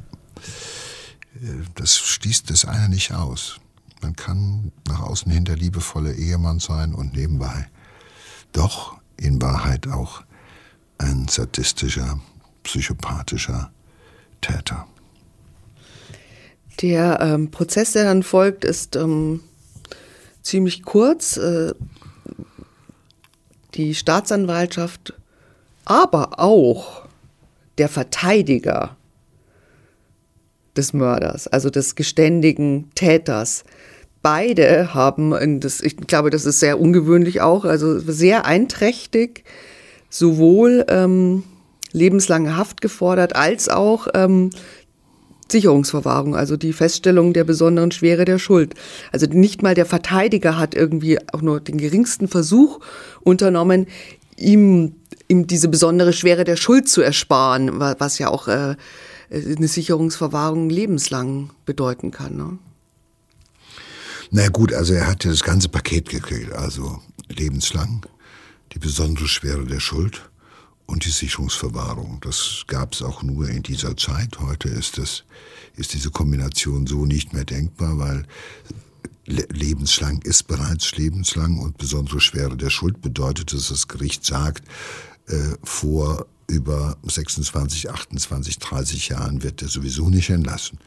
äh, 1.36 1.64
das 1.76 1.98
schließt 1.98 2.50
das 2.50 2.66
eine 2.66 2.90
nicht 2.90 3.14
aus. 3.14 3.60
Man 4.02 4.16
kann 4.16 4.72
nach 4.88 5.02
außen 5.02 5.32
hin 5.32 5.46
der 5.46 5.58
liebevolle 5.58 6.14
Ehemann 6.14 6.60
sein 6.60 6.94
und 6.94 7.14
nebenbei 7.14 7.68
doch 8.54 8.98
in 9.18 9.42
Wahrheit 9.42 9.88
auch 9.88 10.24
ein 10.98 11.28
sadistischer, 11.28 12.20
psychopathischer 12.64 13.72
Täter. 14.42 14.88
Der 16.82 17.20
ähm, 17.22 17.52
Prozess, 17.52 17.92
der 17.92 18.06
dann 18.06 18.24
folgt, 18.24 18.64
ist 18.64 18.96
ähm, 18.96 19.42
ziemlich 20.42 20.84
kurz. 20.84 21.38
Äh, 21.38 21.74
die 23.76 23.94
Staatsanwaltschaft, 23.94 25.14
aber 25.86 26.40
auch 26.40 27.04
der 27.78 27.90
Verteidiger 27.90 28.98
des 30.76 30.94
Mörders, 30.94 31.48
also 31.48 31.70
des 31.70 31.96
geständigen 31.96 32.90
Täters, 32.96 33.64
beide 34.22 34.94
haben, 34.94 35.60
das, 35.60 35.82
ich 35.82 35.98
glaube, 35.98 36.30
das 36.30 36.46
ist 36.46 36.60
sehr 36.60 36.80
ungewöhnlich 36.80 37.42
auch, 37.42 37.66
also 37.66 38.00
sehr 38.00 38.46
einträchtig, 38.46 39.44
sowohl 40.10 40.86
ähm, 40.90 41.44
lebenslange 41.92 42.58
Haft 42.58 42.82
gefordert 42.82 43.36
als 43.36 43.70
auch 43.70 44.08
ähm, 44.14 44.50
Sicherungsverwahrung, 45.52 46.36
also 46.36 46.58
die 46.58 46.74
Feststellung 46.74 47.34
der 47.34 47.44
besonderen 47.44 47.92
Schwere 47.92 48.26
der 48.26 48.38
Schuld. 48.38 48.76
Also 49.12 49.26
nicht 49.26 49.64
mal 49.64 49.74
der 49.74 49.86
Verteidiger 49.86 50.58
hat 50.58 50.76
irgendwie 50.76 51.18
auch 51.34 51.42
nur 51.42 51.60
den 51.60 51.78
geringsten 51.78 52.28
Versuch 52.28 52.80
unternommen, 53.22 53.88
ihm, 54.40 54.96
ihm 55.28 55.48
diese 55.48 55.68
besondere 55.68 56.14
Schwere 56.14 56.44
der 56.44 56.56
Schuld 56.56 56.90
zu 56.90 57.02
ersparen, 57.02 57.80
was 57.80 58.20
ja 58.20 58.30
auch 58.30 58.48
äh, 58.48 58.76
eine 59.30 59.68
Sicherungsverwahrung 59.68 60.70
lebenslang 60.70 61.52
bedeuten 61.66 62.12
kann. 62.12 62.38
Ne? 62.38 62.58
Na 64.32 64.48
gut, 64.50 64.74
also 64.74 64.94
er 64.94 65.08
hat 65.08 65.24
ja 65.24 65.32
das 65.32 65.44
ganze 65.44 65.70
Paket 65.70 66.10
gekriegt, 66.10 66.54
also 66.54 67.00
lebenslang, 67.30 68.06
die 68.74 68.80
besondere 68.80 69.28
Schwere 69.28 69.66
der 69.66 69.80
Schuld 69.80 70.30
und 70.86 71.06
die 71.06 71.12
Sicherungsverwahrung. 71.12 72.20
Das 72.22 72.64
gab 72.68 72.94
es 72.94 73.02
auch 73.02 73.24
nur 73.24 73.50
in 73.50 73.64
dieser 73.64 73.96
Zeit. 73.98 74.40
Heute 74.40 74.70
ist, 74.70 74.98
das, 74.98 75.24
ist 75.76 75.94
diese 75.94 76.12
Kombination 76.12 76.88
so 76.88 77.06
nicht 77.06 77.34
mehr 77.34 77.46
denkbar, 77.46 77.98
weil 77.98 78.26
lebenslang 79.30 80.22
ist 80.24 80.48
bereits 80.48 80.96
lebenslang 80.98 81.60
und 81.60 81.78
besondere 81.78 82.20
Schwere 82.20 82.58
der 82.58 82.70
Schuld 82.70 83.02
bedeutet, 83.02 83.54
dass 83.54 83.70
das 83.70 83.88
Gericht 83.88 84.26
sagt, 84.26 84.68
äh, 85.28 85.56
vor 85.64 86.26
über 86.48 86.98
26, 87.04 87.90
28, 87.90 88.58
30 88.58 89.10
Jahren 89.10 89.44
wird 89.44 89.62
er 89.62 89.68
sowieso 89.68 90.10
nicht 90.10 90.30
entlassen. 90.30 90.80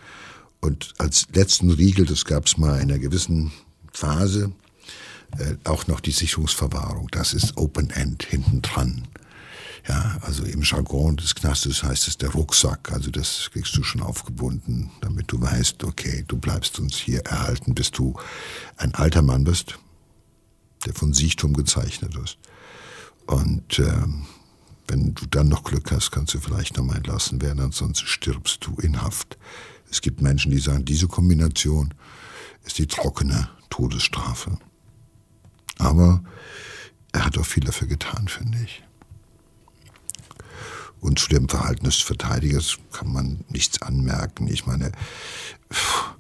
Und 0.61 0.95
als 0.99 1.27
letzten 1.33 1.71
Riegel, 1.71 2.05
das 2.05 2.25
gab 2.25 2.47
es 2.47 2.59
mal 2.59 2.77
in 2.81 2.91
einer 2.91 2.99
gewissen 2.99 3.53
Phase, 3.93 4.53
äh, 5.39 5.55
auch 5.65 5.87
noch 5.87 6.01
die 6.01 6.11
Sicherungsverwahrung. 6.11 7.09
Das 7.11 7.33
ist 7.33 7.57
Open 7.57 7.91
End 7.91 8.25
hinten 8.25 8.63
dran. 8.63 9.07
Ja, 9.89 10.19
also 10.21 10.45
im 10.45 10.63
Jargon 10.63 11.17
des 11.17 11.35
Knastes 11.35 11.83
heißt 11.83 12.07
es 12.09 12.17
der 12.17 12.31
Rucksack. 12.31 12.93
Also 12.93 13.11
das 13.11 13.51
kriegst 13.53 13.77
du 13.77 13.83
schon 13.83 14.03
aufgebunden, 14.03 14.91
damit 15.01 15.33
du 15.33 15.41
weißt, 15.41 15.83
okay, 15.85 16.25
du 16.29 16.39
bleibst 16.39 16.79
uns 16.79 16.97
hier 16.97 17.21
erhalten, 17.23 17.75
bis 17.75 17.91
du 17.91 18.15
ein 18.77 18.95
alter 18.95 19.23
Mann 19.23 19.45
bist, 19.45 19.79
der 20.87 20.95
von 20.95 21.13
Siechtum 21.13 21.53
gezeichnet 21.53 22.15
ist. 22.17 22.39
Und 23.27 23.79
ähm, 23.81 24.27
Wenn 24.89 25.15
du 25.15 25.27
dann 25.27 25.49
noch 25.49 25.65
Glück 25.65 25.91
hast, 25.93 26.11
kannst 26.11 26.35
du 26.35 26.41
vielleicht 26.41 26.77
noch 26.77 26.85
mal 26.85 26.97
entlassen 26.97 27.41
werden, 27.41 27.61
ansonsten 27.61 28.07
stirbst 28.07 28.67
du 28.67 28.75
in 28.77 29.01
Haft. 29.01 29.39
Es 29.91 30.01
gibt 30.01 30.21
Menschen, 30.21 30.51
die 30.51 30.59
sagen, 30.59 30.85
diese 30.85 31.07
Kombination 31.09 31.95
ist 32.65 32.79
die 32.79 32.87
trockene 32.87 33.49
Todesstrafe. 33.71 34.59
Aber 35.79 36.23
er 37.13 37.25
hat 37.25 37.39
auch 37.39 37.47
viel 37.47 37.65
dafür 37.65 37.89
getan, 37.89 38.29
finde 38.29 38.59
ich. 38.63 38.83
Und 41.03 41.19
zu 41.19 41.29
dem 41.29 41.49
Verhalten 41.49 41.85
des 41.85 41.97
Verteidigers 41.97 42.79
kann 42.93 43.13
man 43.13 43.45
nichts 43.49 43.83
anmerken. 43.83 44.47
Ich 44.47 44.67
meine, 44.67 44.93
pff, 45.71 46.15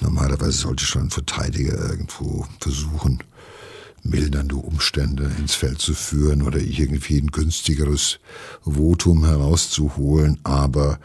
normalerweise 0.00 0.58
sollte 0.58 0.84
schon 0.84 1.04
ein 1.04 1.10
Verteidiger 1.10 1.78
irgendwo 1.78 2.44
versuchen, 2.58 3.22
mildernde 4.02 4.56
Umstände 4.56 5.30
ins 5.38 5.54
Feld 5.54 5.80
zu 5.80 5.94
führen 5.94 6.42
oder 6.42 6.58
irgendwie 6.58 7.18
ein 7.18 7.28
günstigeres 7.28 8.18
Votum 8.62 9.24
herauszuholen. 9.24 10.40
Aber 10.42 10.98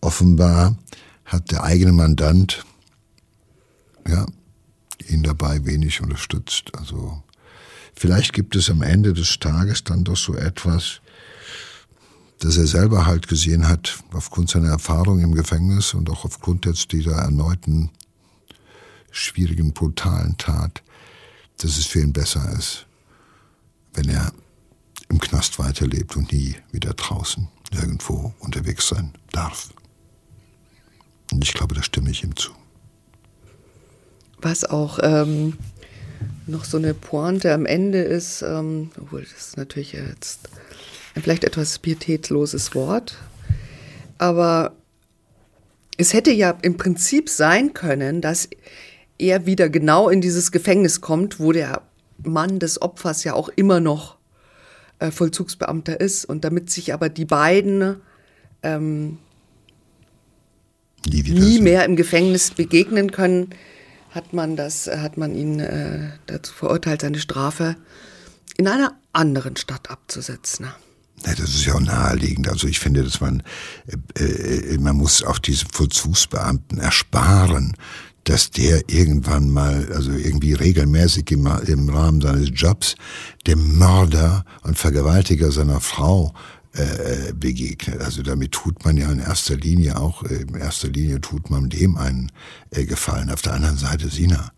offenbar 0.00 0.76
hat 1.24 1.52
der 1.52 1.62
eigene 1.62 1.92
Mandant 1.92 2.64
ja, 4.08 4.26
ihn 5.06 5.22
dabei 5.22 5.64
wenig 5.64 6.00
unterstützt. 6.00 6.72
Also 6.76 7.22
vielleicht 7.94 8.32
gibt 8.32 8.56
es 8.56 8.68
am 8.68 8.82
Ende 8.82 9.12
des 9.12 9.38
Tages 9.38 9.84
dann 9.84 10.02
doch 10.02 10.16
so 10.16 10.34
etwas, 10.34 11.00
dass 12.40 12.56
er 12.56 12.66
selber 12.66 13.06
halt 13.06 13.28
gesehen 13.28 13.68
hat, 13.68 14.02
aufgrund 14.12 14.50
seiner 14.50 14.70
Erfahrung 14.70 15.20
im 15.20 15.34
Gefängnis 15.34 15.94
und 15.94 16.10
auch 16.10 16.24
aufgrund 16.24 16.66
jetzt 16.66 16.90
dieser 16.92 17.12
erneuten 17.12 17.90
schwierigen, 19.10 19.72
brutalen 19.72 20.36
Tat, 20.38 20.82
dass 21.58 21.76
es 21.76 21.86
für 21.86 22.00
ihn 22.00 22.12
besser 22.12 22.50
ist, 22.58 22.86
wenn 23.92 24.08
er 24.08 24.32
im 25.10 25.20
Knast 25.20 25.58
weiterlebt 25.58 26.16
und 26.16 26.32
nie 26.32 26.56
wieder 26.72 26.94
draußen 26.94 27.48
irgendwo 27.72 28.32
unterwegs 28.38 28.88
sein 28.88 29.12
darf. 29.32 29.70
Und 31.32 31.44
ich 31.44 31.52
glaube, 31.52 31.74
da 31.74 31.82
stimme 31.82 32.10
ich 32.10 32.24
ihm 32.24 32.34
zu. 32.36 32.52
Was 34.40 34.64
auch 34.64 34.98
ähm, 35.02 35.58
noch 36.46 36.64
so 36.64 36.78
eine 36.78 36.94
Pointe 36.94 37.52
am 37.52 37.66
Ende 37.66 38.00
ist, 38.00 38.40
ähm, 38.40 38.90
obwohl 38.98 39.26
das 39.30 39.56
natürlich 39.56 39.92
jetzt 39.92 40.48
vielleicht 41.14 41.44
etwas 41.44 41.78
pietätloses 41.78 42.74
Wort, 42.74 43.16
aber 44.18 44.76
es 45.96 46.14
hätte 46.14 46.30
ja 46.30 46.56
im 46.62 46.76
Prinzip 46.76 47.28
sein 47.28 47.74
können, 47.74 48.20
dass 48.20 48.48
er 49.18 49.46
wieder 49.46 49.68
genau 49.68 50.08
in 50.08 50.20
dieses 50.20 50.50
Gefängnis 50.50 51.00
kommt, 51.00 51.38
wo 51.38 51.52
der 51.52 51.82
Mann 52.22 52.58
des 52.58 52.80
Opfers 52.80 53.24
ja 53.24 53.34
auch 53.34 53.48
immer 53.50 53.80
noch 53.80 54.16
äh, 54.98 55.10
Vollzugsbeamter 55.10 56.00
ist. 56.00 56.24
Und 56.24 56.44
damit 56.44 56.70
sich 56.70 56.94
aber 56.94 57.08
die 57.08 57.26
beiden 57.26 57.96
ähm, 58.62 59.18
nie, 61.06 61.22
nie 61.22 61.60
mehr 61.60 61.84
im 61.84 61.96
Gefängnis 61.96 62.52
begegnen 62.52 63.10
können, 63.10 63.50
hat 64.10 64.32
man 64.32 64.56
das, 64.56 64.86
hat 64.86 65.16
man 65.16 65.34
ihn 65.34 65.60
äh, 65.60 66.10
dazu 66.26 66.52
verurteilt, 66.52 67.02
seine 67.02 67.20
Strafe 67.20 67.76
in 68.56 68.66
einer 68.66 68.98
anderen 69.12 69.56
Stadt 69.56 69.90
abzusetzen. 69.90 70.66
Ja, 71.26 71.34
das 71.34 71.50
ist 71.50 71.64
ja 71.66 71.74
auch 71.74 71.80
naheliegend. 71.80 72.48
Also 72.48 72.66
ich 72.66 72.80
finde, 72.80 73.04
dass 73.04 73.20
man, 73.20 73.42
äh, 74.18 74.24
äh 74.24 74.78
man 74.78 74.96
muss 74.96 75.22
auch 75.22 75.38
diese 75.38 75.66
Vollzugsbeamten 75.70 76.78
ersparen, 76.78 77.76
dass 78.24 78.50
der 78.50 78.88
irgendwann 78.88 79.50
mal, 79.50 79.92
also 79.92 80.12
irgendwie 80.12 80.52
regelmäßig 80.52 81.30
im, 81.30 81.46
im 81.66 81.88
Rahmen 81.88 82.20
seines 82.20 82.50
Jobs, 82.54 82.94
dem 83.46 83.78
Mörder 83.78 84.44
und 84.62 84.78
Vergewaltiger 84.78 85.50
seiner 85.52 85.80
Frau 85.80 86.34
äh, 86.72 87.32
begegnet. 87.32 88.00
Also 88.00 88.22
damit 88.22 88.52
tut 88.52 88.84
man 88.84 88.96
ja 88.96 89.10
in 89.10 89.18
erster 89.18 89.56
Linie 89.56 89.96
auch, 89.98 90.22
äh, 90.22 90.42
in 90.42 90.54
erster 90.54 90.88
Linie 90.88 91.20
tut 91.20 91.50
man 91.50 91.68
dem 91.68 91.96
einen 91.96 92.30
äh, 92.70 92.84
Gefallen. 92.84 93.30
Auf 93.30 93.42
der 93.42 93.54
anderen 93.54 93.76
Seite 93.76 94.08
Sina. 94.08 94.52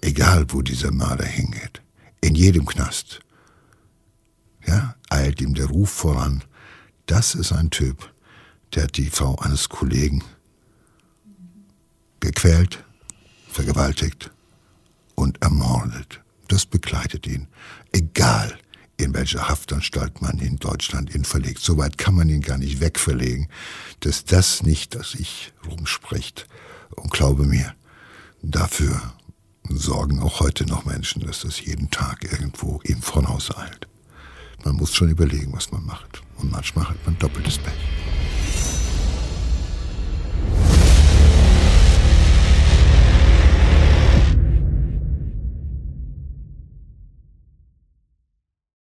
Egal, 0.00 0.44
wo 0.48 0.62
dieser 0.62 0.92
Mörder 0.92 1.24
hingeht. 1.24 1.82
In 2.20 2.34
jedem 2.34 2.66
Knast. 2.66 3.20
Ja, 4.68 4.96
eilt 5.08 5.40
ihm 5.40 5.54
der 5.54 5.64
Ruf 5.64 5.88
voran. 5.88 6.44
Das 7.06 7.34
ist 7.34 7.52
ein 7.52 7.70
Typ, 7.70 8.12
der 8.74 8.82
hat 8.82 8.98
die 8.98 9.08
Frau 9.08 9.36
eines 9.36 9.70
Kollegen 9.70 10.22
gequält, 12.20 12.84
vergewaltigt 13.48 14.30
und 15.14 15.40
ermordet. 15.40 16.20
Das 16.48 16.66
begleitet 16.66 17.26
ihn. 17.26 17.48
Egal, 17.92 18.58
in 18.98 19.14
welcher 19.14 19.48
Haftanstalt 19.48 20.20
man 20.20 20.38
in 20.38 20.56
Deutschland 20.56 21.14
ihn 21.14 21.24
verlegt. 21.24 21.60
Soweit 21.60 21.96
kann 21.96 22.14
man 22.14 22.28
ihn 22.28 22.42
gar 22.42 22.58
nicht 22.58 22.80
wegverlegen, 22.80 23.48
dass 24.00 24.26
das 24.26 24.62
nicht 24.62 24.94
das 24.94 25.14
Ich 25.14 25.54
rumspricht. 25.66 26.46
Und 26.94 27.10
glaube 27.10 27.44
mir, 27.44 27.74
dafür 28.42 29.14
sorgen 29.70 30.20
auch 30.20 30.40
heute 30.40 30.66
noch 30.66 30.84
Menschen, 30.84 31.22
dass 31.26 31.40
das 31.40 31.64
jeden 31.64 31.90
Tag 31.90 32.30
irgendwo 32.30 32.82
ihm 32.84 33.00
vorauseilt. 33.00 33.87
Man 34.64 34.76
muss 34.76 34.94
schon 34.94 35.08
überlegen, 35.08 35.52
was 35.52 35.70
man 35.72 35.84
macht. 35.86 36.22
Und 36.36 36.50
manchmal 36.50 36.88
hat 36.88 36.96
man 37.04 37.18
doppeltes 37.18 37.58
Pech. 37.58 37.74